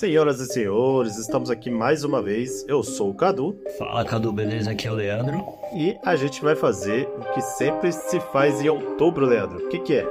[0.00, 2.64] Senhoras e senhores, estamos aqui mais uma vez.
[2.66, 3.62] Eu sou o Cadu.
[3.76, 4.70] Fala Cadu, beleza?
[4.70, 5.44] Aqui é o Leandro.
[5.74, 9.58] E a gente vai fazer o que sempre se faz em outubro, Leandro.
[9.58, 10.06] O que, que é?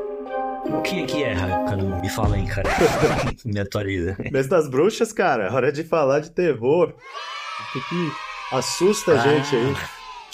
[0.67, 1.87] O que que é, Cadu?
[1.87, 2.69] Me fala aí, cara.
[3.43, 4.15] Me atualiza.
[4.31, 5.51] Mês das bruxas, cara.
[5.51, 6.93] Hora de falar de terror.
[6.93, 8.11] O que, que
[8.55, 9.75] assusta a gente aí?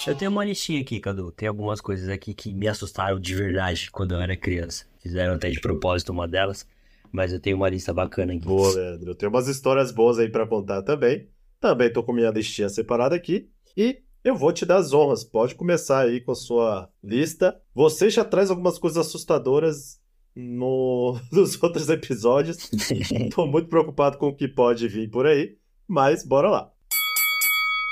[0.06, 1.32] Eu tenho uma listinha aqui, Cadu.
[1.32, 4.84] Tem algumas coisas aqui que me assustaram de verdade quando eu era criança.
[5.00, 6.68] Fizeram até de propósito uma delas.
[7.12, 8.46] Mas eu tenho uma lista bacana aqui.
[8.46, 9.12] Boa, Leandro.
[9.12, 11.28] Eu tenho umas histórias boas aí pra contar também.
[11.60, 13.50] Também tô com minha listinha separada aqui.
[13.76, 15.24] E eu vou te dar as honras.
[15.24, 17.60] Pode começar aí com a sua lista.
[17.74, 20.00] Você já traz algumas coisas assustadoras
[20.36, 21.20] no...
[21.32, 22.70] nos outros episódios.
[23.34, 25.58] tô muito preocupado com o que pode vir por aí.
[25.88, 26.75] Mas bora lá.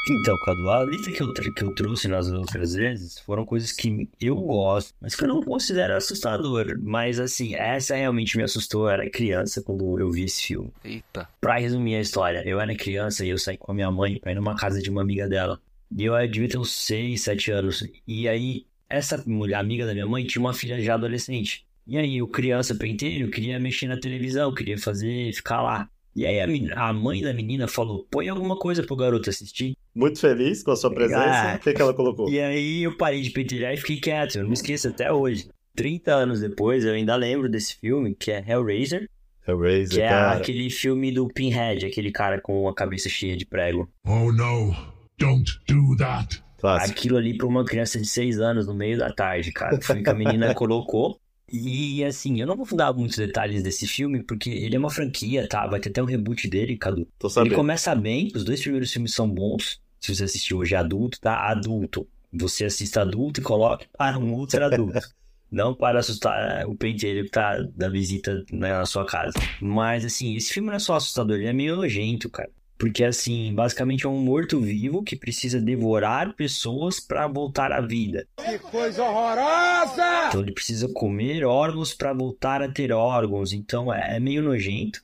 [0.10, 4.10] Então, Cadu, a lista que eu, que eu trouxe nas outras vezes foram coisas que
[4.20, 6.78] eu gosto, mas que eu não considero assustador.
[6.82, 8.84] Mas, assim, essa realmente me assustou.
[8.84, 10.72] Eu era criança quando eu vi esse filme.
[10.84, 11.30] Eita.
[11.40, 14.34] Pra resumir a história, eu era criança e eu saí com a minha mãe pra
[14.34, 15.58] ir numa casa de uma amiga dela.
[15.96, 17.88] E eu devia ter uns 6, 7 anos.
[18.06, 21.66] E aí, essa mulher, amiga da minha mãe, tinha uma filha já adolescente.
[21.88, 25.90] E aí, eu criança penteiro, queria mexer na televisão, queria fazer, ficar lá.
[26.16, 29.76] E aí a, a, mãe da menina falou: põe alguma coisa pro garoto assistir.
[29.96, 31.54] Muito feliz com a sua presença.
[31.54, 32.30] Ah, o que, que ela colocou?
[32.30, 34.36] E aí eu parei de pentelhar e fiquei quieto.
[34.36, 35.48] Eu não me esqueço até hoje.
[35.76, 39.10] 30 anos depois, eu ainda lembro desse filme, que é Hellraiser.
[39.48, 40.38] Hellraiser, que é cara.
[40.38, 43.90] aquele filme do Pinhead, aquele cara com a cabeça cheia de prego.
[44.06, 44.76] Oh no,
[45.18, 46.44] don't do that.
[46.60, 46.92] Clássico.
[46.92, 49.82] Aquilo ali pra uma criança de 6 anos no meio da tarde, cara.
[49.82, 51.20] Foi que a menina colocou.
[51.56, 55.48] E assim, eu não vou dar muitos detalhes desse filme, porque ele é uma franquia,
[55.48, 55.68] tá?
[55.68, 57.08] Vai ter até um reboot dele, Cadu.
[57.20, 57.50] Tô sabendo.
[57.50, 59.80] Ele começa bem, os dois primeiros filmes são bons.
[60.00, 61.48] Se você assistiu hoje adulto, tá?
[61.52, 62.08] Adulto.
[62.34, 65.00] Você assista adulto e coloque para um ultra adulto.
[65.54, 69.34] não para assustar o penteiro que tá da visita na sua casa.
[69.62, 72.50] Mas assim, esse filme não é só assustador, ele é meio nojento, cara.
[72.78, 78.28] Porque, assim, basicamente é um morto-vivo que precisa devorar pessoas para voltar à vida.
[78.38, 80.28] Que coisa horrorosa!
[80.28, 83.54] Então ele precisa comer órgãos para voltar a ter órgãos.
[83.54, 85.02] Então é, é, meio nojento.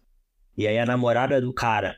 [0.57, 1.97] E aí a namorada do cara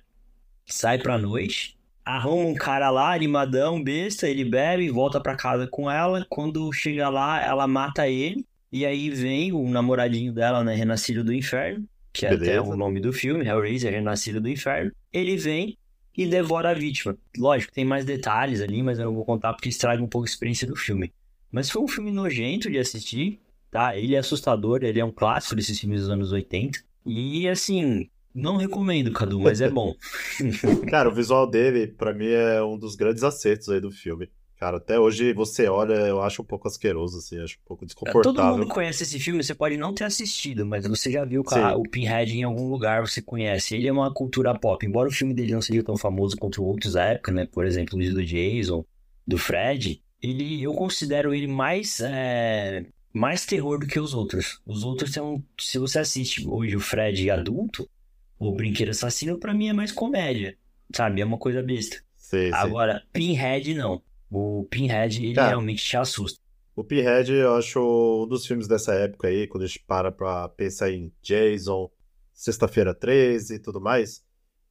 [0.65, 5.67] sai pra noite, arruma um cara lá, animadão, besta, ele bebe e volta pra casa
[5.67, 6.25] com ela.
[6.29, 8.45] Quando chega lá, ela mata ele.
[8.71, 12.59] E aí vem o namoradinho dela, né, Renascido do Inferno que é Beleza.
[12.59, 15.77] até o nome do filme, Hellraiser, Renascido do Inferno, ele vem
[16.17, 17.17] e devora a vítima.
[17.37, 20.29] Lógico, tem mais detalhes ali, mas eu não vou contar porque estraga um pouco a
[20.29, 21.11] experiência do filme.
[21.51, 23.39] Mas foi um filme nojento de assistir,
[23.69, 23.95] tá?
[23.95, 26.79] Ele é assustador, ele é um clássico desses filmes dos anos 80.
[27.05, 29.93] E assim, não recomendo, Cadu, mas é bom.
[30.89, 34.29] Cara, o visual dele, pra mim, é um dos grandes acertos aí do filme.
[34.61, 38.31] Cara, até hoje você olha, eu acho um pouco asqueroso, assim, acho um pouco desconfortável.
[38.31, 41.75] Todo mundo conhece esse filme, você pode não ter assistido, mas você já viu cara,
[41.75, 43.73] o Pinhead em algum lugar, você conhece.
[43.73, 46.93] Ele é uma cultura pop, embora o filme dele não seja tão famoso quanto outros
[46.93, 47.47] da época, né?
[47.51, 48.85] Por exemplo, o do Jason,
[49.25, 54.61] do Fred, ele, eu considero ele mais, é, mais terror do que os outros.
[54.63, 57.89] Os outros são, se você assiste hoje o Fred adulto,
[58.37, 60.55] o Brinquedo Assassino, pra mim é mais comédia,
[60.95, 61.19] sabe?
[61.19, 61.97] É uma coisa besta.
[62.15, 62.53] Sei.
[62.53, 64.03] Agora, Pinhead não.
[64.31, 66.39] O Pinhead, ele Cara, realmente te assusta.
[66.73, 70.47] O Pinhead, eu acho um dos filmes dessa época aí, quando a gente para pra
[70.47, 71.91] pensar em Jason,
[72.33, 74.23] Sexta-feira 13 e tudo mais,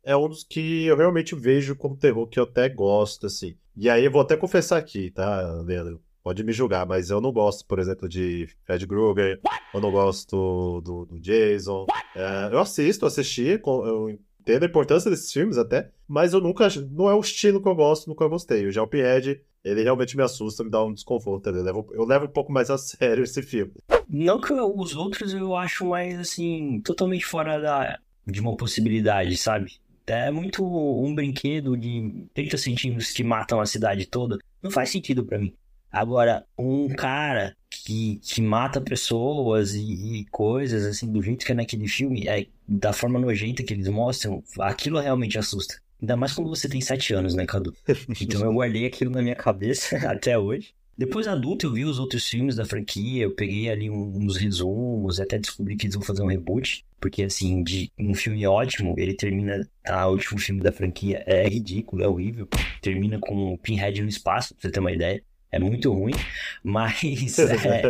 [0.02, 3.54] é um dos que eu realmente vejo como terror que eu até gosto, assim.
[3.76, 6.02] E aí eu vou até confessar aqui, tá, Leandro?
[6.22, 9.40] Pode me julgar, mas eu não gosto, por exemplo, de Fred Krueger,
[9.72, 11.86] eu não gosto do, do Jason.
[12.14, 17.08] É, eu assisto, assisti, eu entendo a importância desses filmes até, mas eu nunca, não
[17.08, 18.70] é o estilo que eu gosto, nunca gostei.
[18.70, 21.48] Já o Pinhead, ele realmente me assusta, me dá um desconforto.
[21.48, 23.72] Eu levo, eu levo um pouco mais a sério esse filme.
[24.08, 29.36] Não que eu- os outros eu acho mais, assim, totalmente fora da, de uma possibilidade,
[29.36, 29.72] sabe?
[30.06, 34.38] É muito um brinquedo de 30 centímetros que matam a cidade toda.
[34.60, 35.54] Não faz sentido pra mim.
[35.92, 41.54] Agora, um cara que, que mata pessoas e, e coisas, assim, do jeito que é
[41.54, 45.80] naquele filme, é, da forma nojenta que eles mostram, aquilo realmente assusta.
[46.00, 47.74] Ainda mais quando você tem 7 anos, né, Cadu?
[48.20, 50.72] Então eu guardei aquilo na minha cabeça até hoje.
[50.96, 55.38] Depois adulto eu vi os outros filmes da franquia, eu peguei ali uns resumos, até
[55.38, 59.66] descobri que eles vão fazer um reboot, porque assim, de um filme ótimo, ele termina,
[59.82, 62.46] tá, o último filme da franquia é ridículo, é horrível,
[62.82, 66.12] termina com o Pinhead no espaço, pra você ter uma ideia, é muito ruim,
[66.62, 67.82] mas é,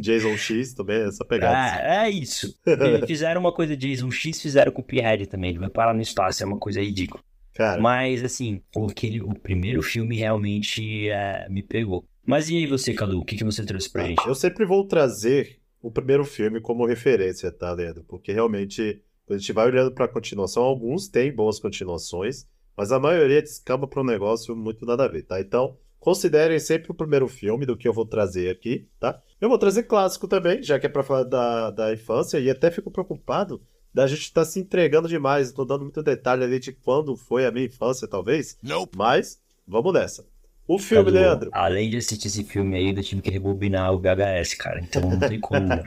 [0.00, 1.58] Jason X também, essa pegada.
[1.58, 2.58] ah, é isso.
[2.64, 6.00] Eles fizeram uma coisa Jason X, fizeram com o Pinhead também, ele vai parar no
[6.00, 7.22] espaço, é uma coisa ridícula.
[7.60, 12.06] Cara, Mas, assim, o, aquele, o primeiro filme realmente é, me pegou.
[12.24, 13.18] Mas e aí você, Cadu?
[13.20, 14.26] O que, que você trouxe pra gente?
[14.26, 18.02] eu sempre vou trazer o primeiro filme como referência, tá, Leandro?
[18.08, 22.98] Porque realmente, quando a gente vai olhando pra continuação, alguns têm boas continuações, mas a
[22.98, 25.38] maioria descamba pra um negócio muito nada a ver, tá?
[25.38, 29.20] Então, considerem sempre o primeiro filme do que eu vou trazer aqui, tá?
[29.38, 32.70] Eu vou trazer clássico também, já que é pra falar da, da infância, e até
[32.70, 33.60] fico preocupado
[33.92, 35.52] da gente estar tá se entregando demais.
[35.52, 38.56] Tô dando muito detalhe ali de quando foi a minha infância, talvez.
[38.62, 38.96] Nope.
[38.96, 40.24] Mas, vamos nessa.
[40.66, 41.50] O filme, Cadu, Leandro.
[41.52, 44.80] Além de assistir esse filme aí, eu tive que rebobinar o VHS, cara.
[44.80, 45.66] Então não tem como.
[45.66, 45.82] né?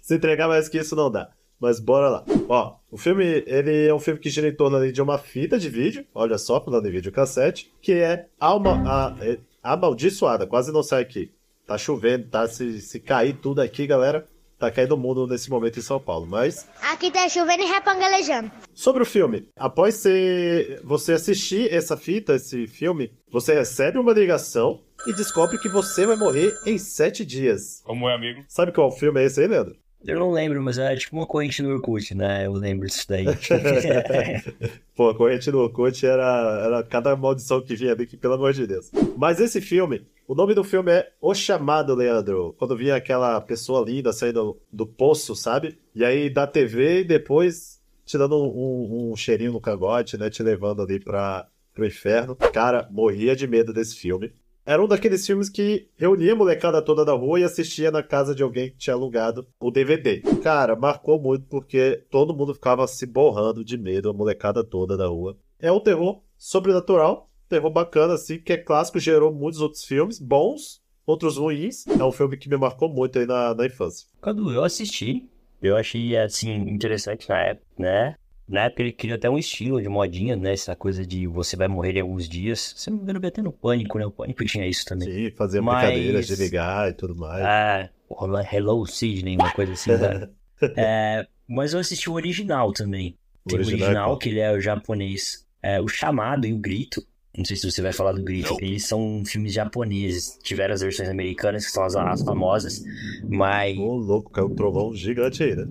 [0.00, 1.30] se entregar mais que isso não dá.
[1.60, 2.24] Mas bora lá.
[2.48, 5.58] Ó, o filme, ele é um filme que gira em torno ali de uma fita
[5.58, 10.82] de vídeo, olha só, falando em videocassete, que é Alma, a, é, Amaldiçoada, quase não
[10.82, 11.30] sai aqui.
[11.66, 12.46] Tá chovendo, tá?
[12.46, 14.26] Se, se cair tudo aqui, galera,
[14.64, 16.26] tá caindo o mundo nesse momento em São Paulo.
[16.26, 18.50] Mas Aqui tá chovendo e repangalejando.
[18.72, 24.80] Sobre o filme, após você, você assistir essa fita, esse filme, você recebe uma ligação
[25.06, 27.82] e descobre que você vai morrer em sete dias.
[27.84, 28.44] Como é, amigo?
[28.48, 29.76] Sabe qual filme é esse aí, Leandro?
[30.06, 32.46] Eu não lembro, mas era tipo uma corrente no Orkut, né?
[32.46, 33.24] Eu lembro disso daí.
[34.94, 38.66] Pô, a corrente do Orkut era, era cada maldição que vinha ali, pelo amor de
[38.66, 38.90] Deus.
[39.16, 42.54] Mas esse filme, o nome do filme é O Chamado, Leandro.
[42.58, 45.78] Quando vinha aquela pessoa linda saindo do poço, sabe?
[45.94, 50.28] E aí da TV e depois te dando um, um- cheirinho no cangote, né?
[50.30, 52.36] Te levando ali pra, pro inferno.
[52.36, 54.32] Cara, morria de medo desse filme.
[54.66, 58.34] Era um daqueles filmes que reunia a molecada toda da rua e assistia na casa
[58.34, 60.22] de alguém que tinha alugado o DVD.
[60.42, 65.06] Cara, marcou muito porque todo mundo ficava se borrando de medo, a molecada toda da
[65.06, 65.36] rua.
[65.60, 70.80] É um terror sobrenatural, terror bacana, assim, que é clássico, gerou muitos outros filmes bons,
[71.06, 71.86] outros ruins.
[71.86, 74.08] É um filme que me marcou muito aí na, na infância.
[74.22, 75.28] Cadu, eu assisti.
[75.62, 78.16] Eu achei, assim, interessante na época, né?
[78.46, 80.52] Na época ele criou até um estilo de modinha, né?
[80.52, 82.74] Essa coisa de você vai morrer em alguns dias.
[82.76, 84.04] Se não veio até no Pânico, né?
[84.06, 85.10] O Pânico tinha isso também.
[85.10, 87.42] Sim, fazer Mas- brincadeiras de ligar e tudo mais.
[87.42, 90.28] Ah, o Hello Sidney, uma coisa assim, né?
[90.76, 93.18] É, mas eu assisti o original também.
[93.44, 95.44] O Tem o original é original, que ele é o japonês.
[95.62, 97.04] É, o Chamado e o Grito.
[97.36, 98.50] Não sei se você vai falar do Grito.
[98.52, 98.58] Não.
[98.60, 100.38] Eles são filmes japoneses.
[100.42, 102.82] Tiveram as versões americanas, que são as, as famosas.
[103.28, 105.66] Mas Ô, louco, caiu um trovão gigante aí, né?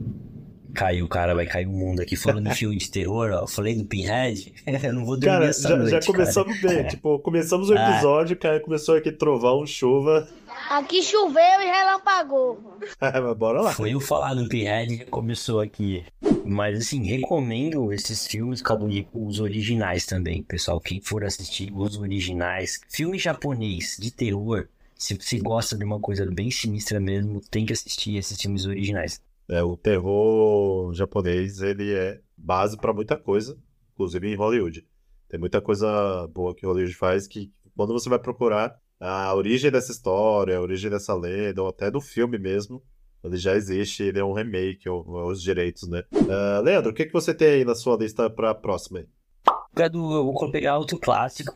[0.73, 2.15] Caiu, cara, vai cair o mundo aqui.
[2.15, 3.47] Falando em filme de terror, ó.
[3.47, 4.53] Falei do Pinhead.
[4.83, 6.11] eu não vou dormir Cara, essa já, noite, já cara.
[6.11, 6.87] começamos bem.
[6.87, 7.91] Tipo, começamos o Ah.
[7.91, 10.27] episódio, cara, começou aqui trovão, chuva.
[10.69, 12.59] Aqui choveu e relampagou.
[12.99, 13.71] Mas bora lá.
[13.73, 16.03] Foi eu falar do Pinhead já começou aqui.
[16.45, 20.79] Mas assim, recomendo esses filmes, Cadu, os originais também, pessoal.
[20.79, 22.79] Quem for assistir os originais.
[22.89, 24.67] Filme japonês de terror.
[24.95, 29.19] Se você gosta de uma coisa bem sinistra mesmo, tem que assistir esses filmes originais.
[29.49, 33.57] É, o terror japonês, ele é base pra muita coisa,
[33.93, 34.85] inclusive em Hollywood.
[35.29, 39.91] Tem muita coisa boa que Hollywood faz que quando você vai procurar a origem dessa
[39.91, 42.81] história, a origem dessa lenda, ou até do filme mesmo,
[43.23, 46.03] ele já existe, ele é um remake, ou, ou os direitos, né?
[46.29, 49.07] Ah, Leandro, o que, que você tem aí na sua lista pra próxima aí?
[49.75, 51.51] Eu vou pegar outro clássico.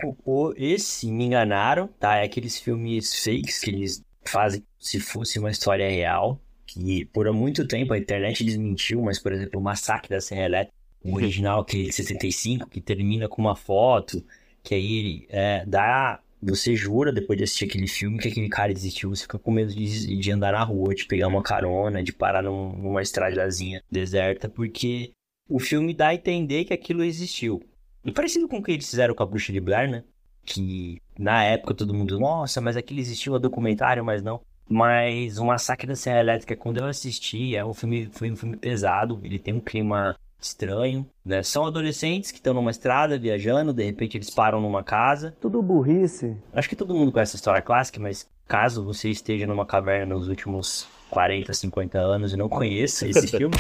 [0.58, 2.16] Esse me enganaram, tá?
[2.16, 6.42] É aqueles filmes fakes que eles fazem se fosse uma história real.
[6.68, 10.74] Que por muito tempo a internet desmentiu, mas, por exemplo, o Massacre da Serra Elétrica,
[11.04, 14.24] o original, que é de 75, que termina com uma foto,
[14.62, 16.20] que aí ele é, dá.
[16.40, 19.74] Você jura, depois de assistir aquele filme, que aquele cara existiu, você fica com medo
[19.74, 24.48] de, de andar na rua, de pegar uma carona, de parar num- numa estradazinha deserta,
[24.48, 25.14] porque
[25.50, 27.64] o filme dá a entender que aquilo existiu.
[28.06, 30.04] E parecido com o que eles fizeram com a Bruxa de Blair, né?
[30.46, 34.40] Que na época todo mundo, nossa, mas aquilo existiu a documentário, mas não.
[34.70, 38.58] Mas o Massacre da Serra Elétrica, quando eu assisti, é um filme, foi um filme
[38.58, 41.42] pesado, ele tem um clima estranho, né?
[41.42, 45.36] São adolescentes que estão numa estrada viajando, de repente eles param numa casa.
[45.42, 46.38] Tudo burrice.
[46.54, 50.28] Acho que todo mundo conhece essa história clássica, mas caso você esteja numa caverna nos
[50.28, 53.56] últimos 40, 50 anos e não conheça esse filme,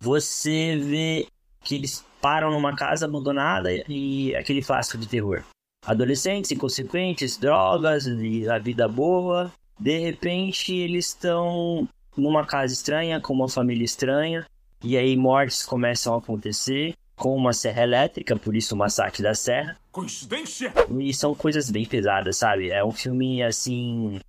[0.00, 1.26] você vê
[1.60, 5.42] que eles param numa casa abandonada e aquele clássico de terror.
[5.84, 9.50] Adolescentes inconsequentes, drogas e a vida boa.
[9.82, 14.46] De repente eles estão numa casa estranha, com uma família estranha,
[14.80, 19.34] e aí mortes começam a acontecer com uma serra elétrica, por isso o massacre da
[19.34, 19.76] serra.
[19.90, 20.72] Coincidência?
[21.00, 22.70] E são coisas bem pesadas, sabe?
[22.70, 24.20] É um filme, assim,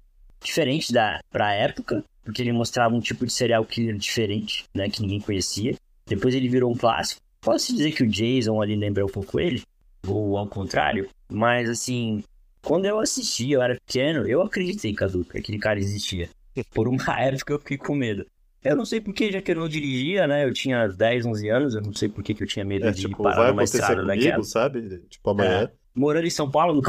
[0.43, 4.89] diferente da pra época, porque ele mostrava um tipo de serial killer diferente, né?
[4.89, 5.75] Que ninguém conhecia.
[6.07, 7.21] Depois ele virou um clássico.
[7.39, 9.61] Posso dizer que o Jason ali lembra um pouco ele?
[10.07, 11.07] Ou ao contrário?
[11.29, 12.23] Mas, assim,
[12.63, 16.29] quando eu assisti, eu era pequeno, eu acreditei, Cadu, que aquele cara existia.
[16.73, 18.25] Por uma época eu fiquei com medo.
[18.63, 20.45] Eu não sei porque, já que eu não dirigia, né?
[20.45, 23.01] Eu tinha 10, 11 anos, eu não sei por que eu tinha medo É, de
[23.01, 24.43] tipo, parar vai numa estrada comigo, daquela.
[24.43, 25.01] sabe?
[25.09, 25.69] Tipo, amanhã.
[25.93, 26.81] Morando em São Paulo, no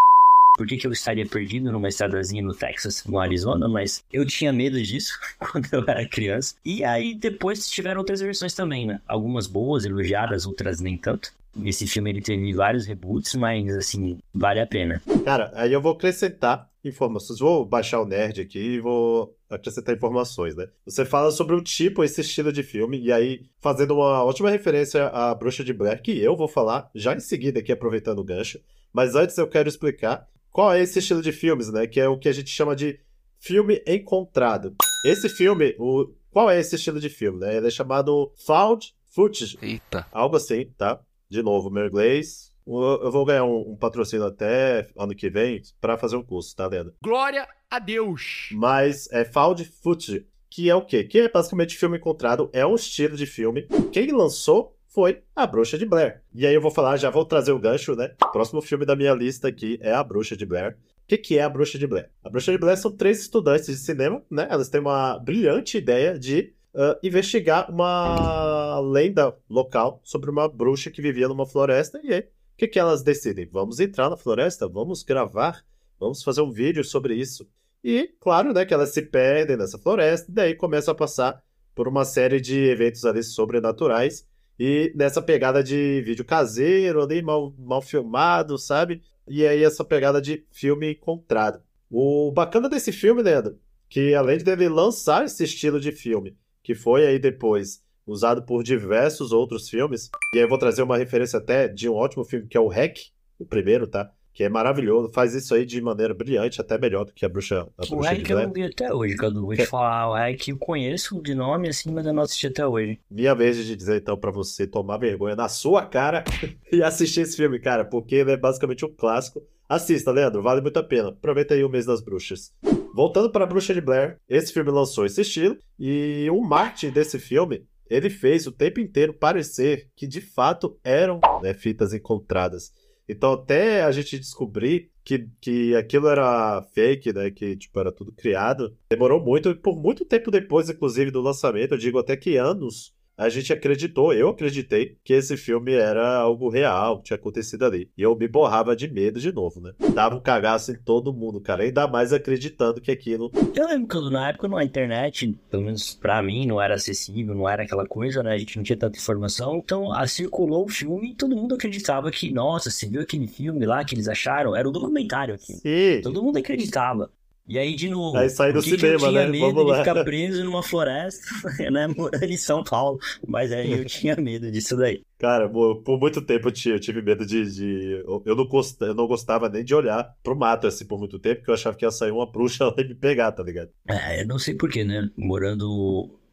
[0.56, 4.52] por que, que eu estaria perdido numa estradazinha no Texas, no Arizona, mas eu tinha
[4.52, 5.18] medo disso
[5.50, 6.54] quando eu era criança.
[6.64, 9.00] E aí depois tiveram outras versões também, né?
[9.08, 11.32] Algumas boas, elogiadas, outras nem tanto.
[11.62, 15.02] Esse filme ele teve vários reboots, mas assim, vale a pena.
[15.24, 17.38] Cara, aí eu vou acrescentar informações.
[17.38, 20.68] Vou baixar o nerd aqui e vou acrescentar informações, né?
[20.84, 25.06] Você fala sobre o tipo, esse estilo de filme, e aí fazendo uma ótima referência
[25.08, 28.60] à Bruxa de Blair, que eu vou falar já em seguida aqui, aproveitando o gancho.
[28.92, 31.86] Mas antes eu quero explicar qual é esse estilo de filmes, né?
[31.86, 32.98] Que é o que a gente chama de
[33.38, 34.74] filme encontrado.
[35.04, 36.12] Esse filme, o...
[36.30, 37.56] qual é esse estilo de filme, né?
[37.56, 39.58] Ele é chamado found footage.
[39.60, 40.06] Eita.
[40.12, 41.00] Algo assim, tá?
[41.28, 42.52] De novo, meu inglês.
[42.66, 46.66] Eu vou ganhar um, um patrocínio até ano que vem para fazer um curso, tá
[46.66, 46.94] vendo?
[47.02, 48.48] Glória a Deus!
[48.52, 51.04] Mas é found footage, que é o quê?
[51.04, 53.66] Que é basicamente filme encontrado, é um estilo de filme.
[53.92, 56.22] Quem lançou foi A Bruxa de Blair.
[56.32, 58.14] E aí eu vou falar, já vou trazer o gancho, né?
[58.22, 60.78] O próximo filme da minha lista aqui é A Bruxa de Blair.
[61.04, 62.10] O que, que é A Bruxa de Blair?
[62.22, 64.46] A Bruxa de Blair são três estudantes de cinema, né?
[64.48, 71.00] Elas têm uma brilhante ideia de uh, investigar uma lenda local sobre uma bruxa que
[71.00, 72.00] vivia numa floresta.
[72.02, 73.48] E aí, o que, que elas decidem?
[73.50, 75.64] Vamos entrar na floresta, vamos gravar,
[75.98, 77.48] vamos fazer um vídeo sobre isso.
[77.82, 81.42] E, claro, né, que elas se perdem nessa floresta, e daí começam a passar
[81.74, 84.26] por uma série de eventos ali sobrenaturais
[84.58, 89.02] e nessa pegada de vídeo caseiro, ali mal, mal filmado, sabe?
[89.26, 91.60] E aí essa pegada de filme encontrado.
[91.90, 96.74] O bacana desse filme, Leandro, que além de ele lançar esse estilo de filme, que
[96.74, 101.38] foi aí depois usado por diversos outros filmes, e aí eu vou trazer uma referência
[101.38, 102.98] até de um ótimo filme que é o Hack,
[103.38, 104.10] o primeiro, tá?
[104.34, 107.68] que é maravilhoso, faz isso aí de maneira brilhante, até melhor do que a bruxa.
[107.78, 109.46] A o bruxa Hack eu não vi até hoje, Cadu.
[109.46, 112.66] Vou te falar, o Hack eu conheço de nome assim, mas eu não assisti até
[112.66, 112.98] hoje.
[113.08, 116.24] Minha vez de dizer então para você tomar vergonha na sua cara
[116.72, 119.40] e assistir esse filme, cara, porque ele é basicamente um clássico.
[119.68, 121.10] Assista, Leandro, vale muito a pena.
[121.10, 122.52] Aproveita aí o mês das bruxas.
[122.94, 127.66] Voltando para Bruxa de Blair, esse filme lançou esse estilo e o marketing desse filme
[127.90, 132.72] ele fez o tempo inteiro parecer que de fato eram né, fitas encontradas.
[133.08, 137.32] Então, até a gente descobrir que, que aquilo era fake, né?
[137.32, 141.72] Que tipo, era tudo criado, demorou muito, e por muito tempo depois, inclusive, do lançamento,
[141.72, 146.48] eu digo até que anos, a gente acreditou, eu acreditei, que esse filme era algo
[146.48, 147.90] real, que tinha acontecido ali.
[147.96, 149.72] E eu me borrava de medo de novo, né?
[149.94, 151.62] Dava um cagaço em todo mundo, cara.
[151.62, 153.30] Ainda mais acreditando que aquilo.
[153.54, 157.48] Eu lembro que na época na internet, pelo menos pra mim, não era acessível, não
[157.48, 158.32] era aquela coisa, né?
[158.32, 159.56] A gente não tinha tanta informação.
[159.56, 163.64] Então, a, circulou o filme e todo mundo acreditava que, nossa, você viu aquele filme
[163.64, 164.56] lá que eles acharam?
[164.56, 165.54] Era um documentário aqui.
[165.54, 166.00] Sim.
[166.02, 167.10] Todo mundo acreditava.
[167.46, 169.30] E aí, de novo, aí sai do que cinema, que eu tinha né?
[169.32, 169.78] medo Vamos de lá.
[169.84, 171.26] ficar preso numa floresta,
[171.70, 171.86] né?
[171.86, 172.98] Morando em São Paulo.
[173.28, 175.02] Mas aí eu tinha medo disso daí.
[175.18, 177.44] Cara, por muito tempo eu tive, medo de.
[177.54, 181.18] de- eu, não gost, eu não gostava nem de olhar pro mato assim por muito
[181.18, 183.68] tempo, porque eu achava que ia sair uma bruxa lá e me pegar, tá ligado?
[183.88, 185.10] É, eu não sei porquê, né?
[185.16, 185.66] Morando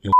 [0.04, 0.12] no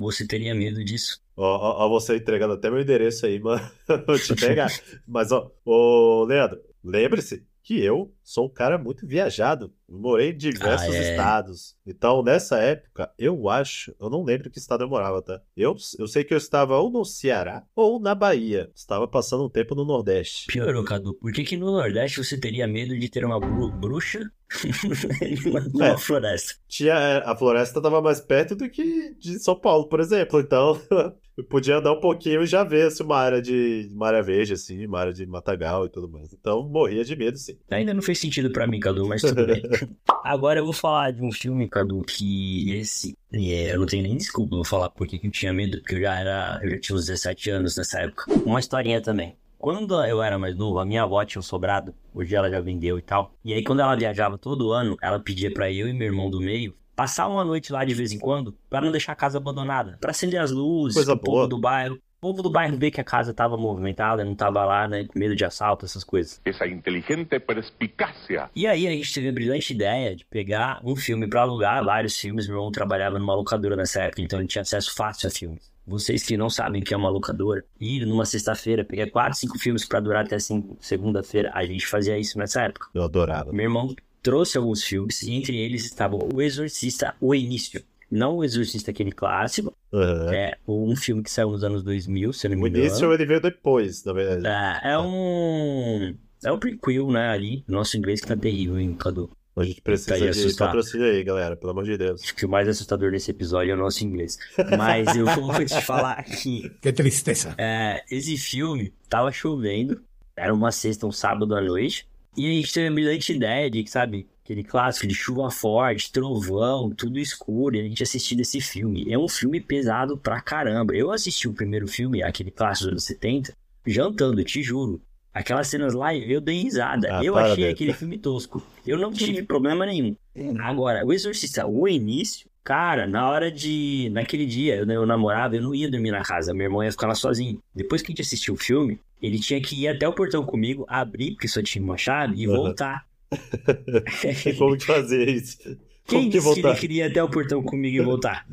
[0.00, 1.20] você teria medo disso.
[1.36, 3.60] Ó, ó, ó você entregando até meu endereço aí, mano.
[4.06, 4.70] Vou te pegar.
[5.06, 9.70] Mas, ó, ô, Leandro, lembre-se que eu sou um cara muito viajado.
[9.86, 11.10] Morei em diversos Ah, é.
[11.10, 11.76] estados.
[11.86, 15.42] Então, nessa época, eu acho, eu não lembro que estado eu morava, tá?
[15.54, 18.70] Eu, eu sei que eu estava ou no Ceará ou na Bahia.
[18.74, 20.46] Estava passando um tempo no Nordeste.
[20.46, 21.12] Piorou, Cadu.
[21.14, 24.30] Por que, que no Nordeste você teria medo de ter uma bru- bruxa
[25.44, 25.96] numa, numa É.
[25.98, 26.54] floresta?
[26.68, 30.40] Tinha, é, a floresta estava mais perto do que de São Paulo, por exemplo.
[30.40, 30.80] Então,
[31.36, 34.54] eu podia andar um pouquinho e já ver assim, uma área de uma área verde,
[34.54, 36.32] assim, uma área de matagal e tudo mais.
[36.32, 37.58] Então, morria de medo, sim.
[37.70, 39.62] Ainda não fez sentido pra mim, Cadu, mas tudo bem.
[40.24, 43.16] Agora eu vou falar de um filme, Cadu, que esse.
[43.32, 46.00] é, eu não tenho nem desculpa, vou falar porque que eu tinha medo, porque eu
[46.00, 46.60] já era.
[46.62, 48.24] Eu já tinha uns 17 anos nessa época.
[48.44, 49.36] Uma historinha também.
[49.58, 52.96] Quando eu era mais novo, a minha avó tinha um sobrado, hoje ela já vendeu
[52.98, 53.34] e tal.
[53.44, 56.40] E aí, quando ela viajava todo ano, ela pedia pra eu e meu irmão do
[56.40, 59.96] meio passar uma noite lá de vez em quando, pra não deixar a casa abandonada,
[60.00, 61.36] Pra acender as luzes, Coisa pro boa.
[61.42, 61.94] povo do bairro.
[61.94, 65.16] O povo do bairro ver que a casa tava movimentada, não tava lá, né, com
[65.16, 66.40] medo de assalto, essas coisas.
[66.44, 68.50] esa inteligente perspicacia.
[68.56, 72.16] E aí a gente teve a brilhante ideia de pegar um filme pra alugar, vários
[72.18, 72.48] filmes.
[72.48, 75.70] Meu irmão trabalhava numa locadora nessa época, então ele tinha acesso fácil a filmes.
[75.88, 79.58] Vocês que não sabem o que é uma locadora, ir numa sexta-feira, pegar quatro, cinco
[79.58, 82.88] filmes pra durar até cinco- segunda-feira, a gente fazia isso nessa época.
[82.94, 83.52] Eu adorava.
[83.52, 87.82] Meu irmão trouxe alguns filmes e entre eles estava O Exorcista, O Início.
[88.10, 90.32] Não o Exorcista aquele clássico, Aham.
[90.34, 92.84] é um filme que saiu nos anos 2000, se eu não O me engano.
[92.86, 94.46] início ele veio depois, na verdade.
[94.86, 96.14] É, é um...
[96.44, 97.64] É um prequel, né, ali.
[97.66, 99.28] Nosso inglês que tá terrível, hein, Cadu?
[99.60, 100.68] A gente precisa Tá aí de assustar.
[100.68, 102.22] patrocínio aí, galera, pelo amor de Deus.
[102.22, 104.38] Acho que o mais assustador desse episódio é o nosso inglês.
[104.76, 107.54] Mas eu vou te falar que Qué tristeza.
[107.58, 110.00] é, esse filme tava chovendo,
[110.36, 113.84] era uma sexta, um sábado à noite, E a gente teve a brilhante ideia de,
[113.90, 119.12] sabe, aquele clássico de chuva forte, trovão, tudo escuro, e a gente assistiu esse filme.
[119.12, 120.94] É um filme pesado pra caramba.
[120.94, 123.52] Eu assisti o primeiro filme, aquele clássico dos anos 70,
[123.86, 125.00] jantando, te juro.
[125.38, 127.16] Aquelas cenas lá, eu dei risada.
[127.18, 127.74] Ah, eu achei Beto.
[127.76, 128.60] aquele filme tosco.
[128.84, 130.16] Eu não tive problema nenhum.
[130.58, 134.10] Agora, o Exorcista, o início, cara, na hora de.
[134.12, 137.06] Naquele dia, eu, eu namorava, eu não ia dormir na casa, meu irmão ia ficar
[137.06, 137.62] lá sozinho.
[137.72, 140.84] Depois que a gente assistiu o filme, ele tinha que ir até o portão comigo,
[140.88, 142.56] abrir, porque só tinha uma chave, e Aham.
[142.56, 143.06] voltar.
[144.44, 145.58] E como que fazer isso?
[146.04, 146.80] Quem Como que disse que ele voltar?
[146.80, 148.44] queria ir até o portão comigo e voltar?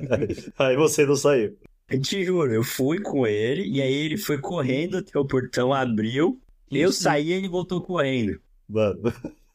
[0.58, 1.54] Aí você não saiu.
[1.90, 5.72] Eu te juro, eu fui com ele, e aí ele foi correndo até o portão,
[5.72, 8.40] abriu, eu saí e ele voltou correndo.
[8.68, 9.00] Mano.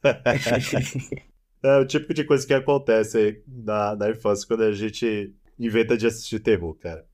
[1.62, 5.96] É o tipo de coisa que acontece aí na, na infância quando a gente inventa
[5.96, 7.04] de assistir terror, cara.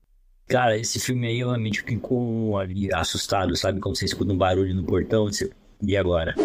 [0.47, 3.79] Cara, esse filme aí eu realmente fiquei com ali assustado, sabe?
[3.79, 5.49] Quando você escuta um barulho no portão, você...
[5.81, 6.35] e agora?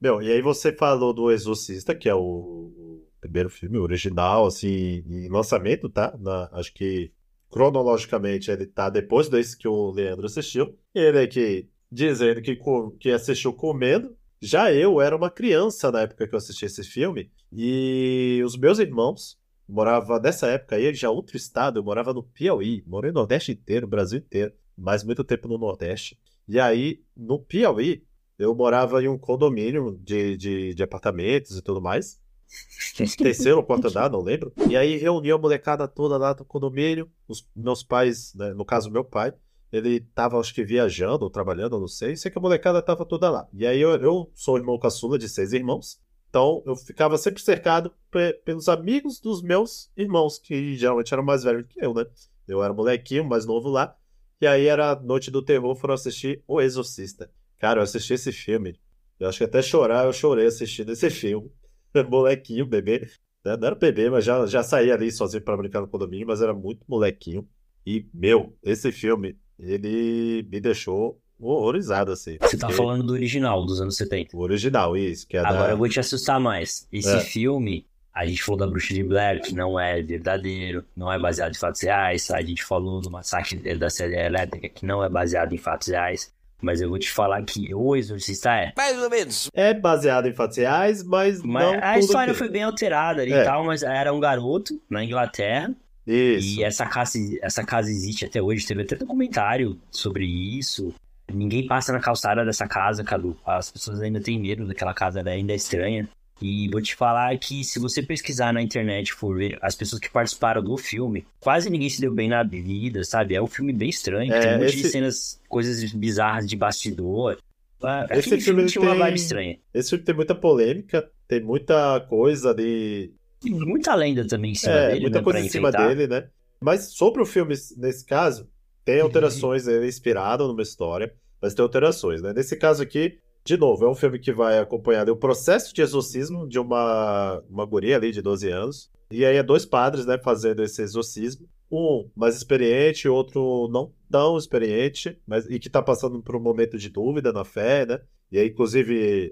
[0.00, 5.02] Meu, e aí você falou do Exorcista, que é o, o primeiro filme original, assim,
[5.08, 6.14] em lançamento, tá?
[6.20, 7.10] Na- acho que
[7.50, 10.76] cronologicamente ele tá depois desse que o Leandro assistiu.
[10.94, 12.58] Ele aqui dizendo que,
[12.98, 14.16] que assistiu comendo.
[14.40, 18.78] Já eu era uma criança na época que eu assisti esse filme, e os meus
[18.78, 19.36] irmãos
[19.68, 23.86] morava nessa época aí, já outro estado, eu morava no Piauí, morei no Nordeste inteiro,
[23.86, 26.18] Brasil inteiro, mas muito tempo no Nordeste.
[26.46, 28.04] E aí, no Piauí,
[28.38, 32.20] eu morava em um condomínio de, de, de apartamentos e tudo mais.
[33.16, 34.52] Terceiro ou quarto andar, não lembro.
[34.68, 37.10] E aí reuni a molecada toda lá do condomínio.
[37.26, 39.32] Os meus pais, né, no caso meu pai,
[39.70, 42.16] ele tava acho que viajando ou trabalhando, não sei.
[42.16, 43.46] Sei que a molecada tava toda lá.
[43.52, 46.00] E aí eu, eu sou irmão caçula de seis irmãos.
[46.30, 51.42] Então eu ficava sempre cercado pe- pelos amigos dos meus irmãos, que geralmente eram mais
[51.42, 52.04] velhos que eu, né?
[52.46, 53.94] Eu era molequinho, mais novo lá.
[54.40, 57.30] E aí era Noite do Terror, foram assistir O Exorcista.
[57.58, 58.78] Cara, eu assisti esse filme.
[59.18, 61.50] Eu acho que até chorar, eu chorei assistindo esse filme.
[62.08, 63.08] Molequinho, bebê.
[63.44, 63.56] né?
[63.56, 66.54] Não era bebê, mas já, já saía ali sozinho pra brincar no condomínio, mas era
[66.54, 67.48] muito molequinho.
[67.86, 72.36] E, meu, esse filme, ele me deixou horrorizado, assim.
[72.40, 74.36] Você tá Porque falando do original, dos anos 70.
[74.36, 75.48] O original, isso, que é da...
[75.48, 76.86] Agora eu vou te assustar mais.
[76.92, 77.20] Esse É.
[77.20, 81.52] filme, a gente falou da Bruxa de Blair, que não é verdadeiro, não é baseado
[81.54, 82.30] em fatos reais.
[82.30, 86.34] A gente falou do massacre da série elétrica, que não é baseado em fatos reais.
[86.60, 88.72] Mas eu vou te falar que o Exorcista é.
[88.76, 89.48] Mais ou menos.
[89.54, 93.42] É baseado em fatos reais, mas, Mas não a história foi bem alterada ali É.
[93.42, 95.72] e tal, mas era um garoto na Inglaterra.
[96.06, 96.58] Isso.
[96.60, 98.66] E essa casa, essa casa existe até hoje.
[98.66, 100.92] Teve até documentário sobre isso.
[101.30, 103.36] Ninguém passa na calçada dessa casa, Cadu.
[103.44, 106.08] As pessoas ainda têm medo daquela casa, ela ainda é estranha.
[106.40, 110.08] E vou te falar que se você pesquisar na internet for ver as pessoas que
[110.10, 113.34] participaram do filme, quase ninguém se deu bem na vida, sabe?
[113.34, 116.56] É um filme bem estranho, É, tem um monte de esse- cenas, coisas bizarras de
[116.56, 117.38] bastidor.
[117.82, 119.58] Ah, Esse filme filme tinha uma tem- vibe estranha.
[119.74, 123.12] Esse filme tem muita polêmica, tem muita coisa de
[123.44, 126.28] E muita lenda também em cima É, dele, muita né, coisa em cima dele, né?
[126.60, 128.48] Mas sobre o filme, nesse caso,
[128.84, 132.32] tem alterações, ele é inspirado numa história, mas tem alterações, né?
[132.32, 136.46] Nesse caso aqui, de novo, é um filme que vai acompanhar o processo de exorcismo
[136.46, 138.90] de uma, uma guria ali de 12 anos.
[139.10, 141.48] E aí é dois padres, né, fazendo esse exorcismo.
[141.72, 146.76] Um mais experiente, outro não tão experiente, mas e que tá passando por um momento
[146.76, 148.00] de dúvida na fé, né?
[148.30, 149.30] E aí, inclusive,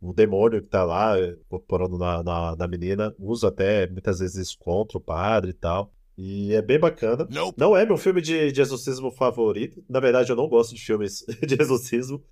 [0.00, 4.54] o demônio que tá lá, eh, incorporando na, na, na menina, usa até muitas vezes
[4.54, 5.92] contra o padre e tal.
[6.16, 7.26] E é bem bacana.
[7.30, 7.58] Nope.
[7.58, 9.84] Não é meu filme de, de exorcismo favorito.
[9.88, 12.22] Na verdade, eu não gosto de filmes de exorcismo.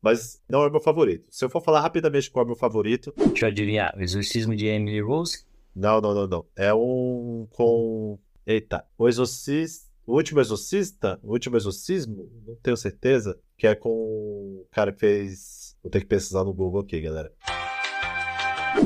[0.00, 1.26] Mas não é meu favorito.
[1.30, 3.12] Se eu for falar rapidamente qual é o meu favorito.
[3.16, 3.94] Deixa eu adivinhar.
[3.96, 5.44] O Exorcismo de Emily Rose?
[5.74, 6.44] Não, não, não, não.
[6.56, 8.18] É um com.
[8.46, 8.84] Eita.
[8.96, 9.88] O Exorcista.
[10.08, 11.20] O último exorcista?
[11.22, 12.30] O último exorcismo?
[12.46, 13.38] Não tenho certeza.
[13.58, 15.76] Que é com o cara que fez.
[15.82, 17.30] Vou ter que pesquisar no Google aqui, galera.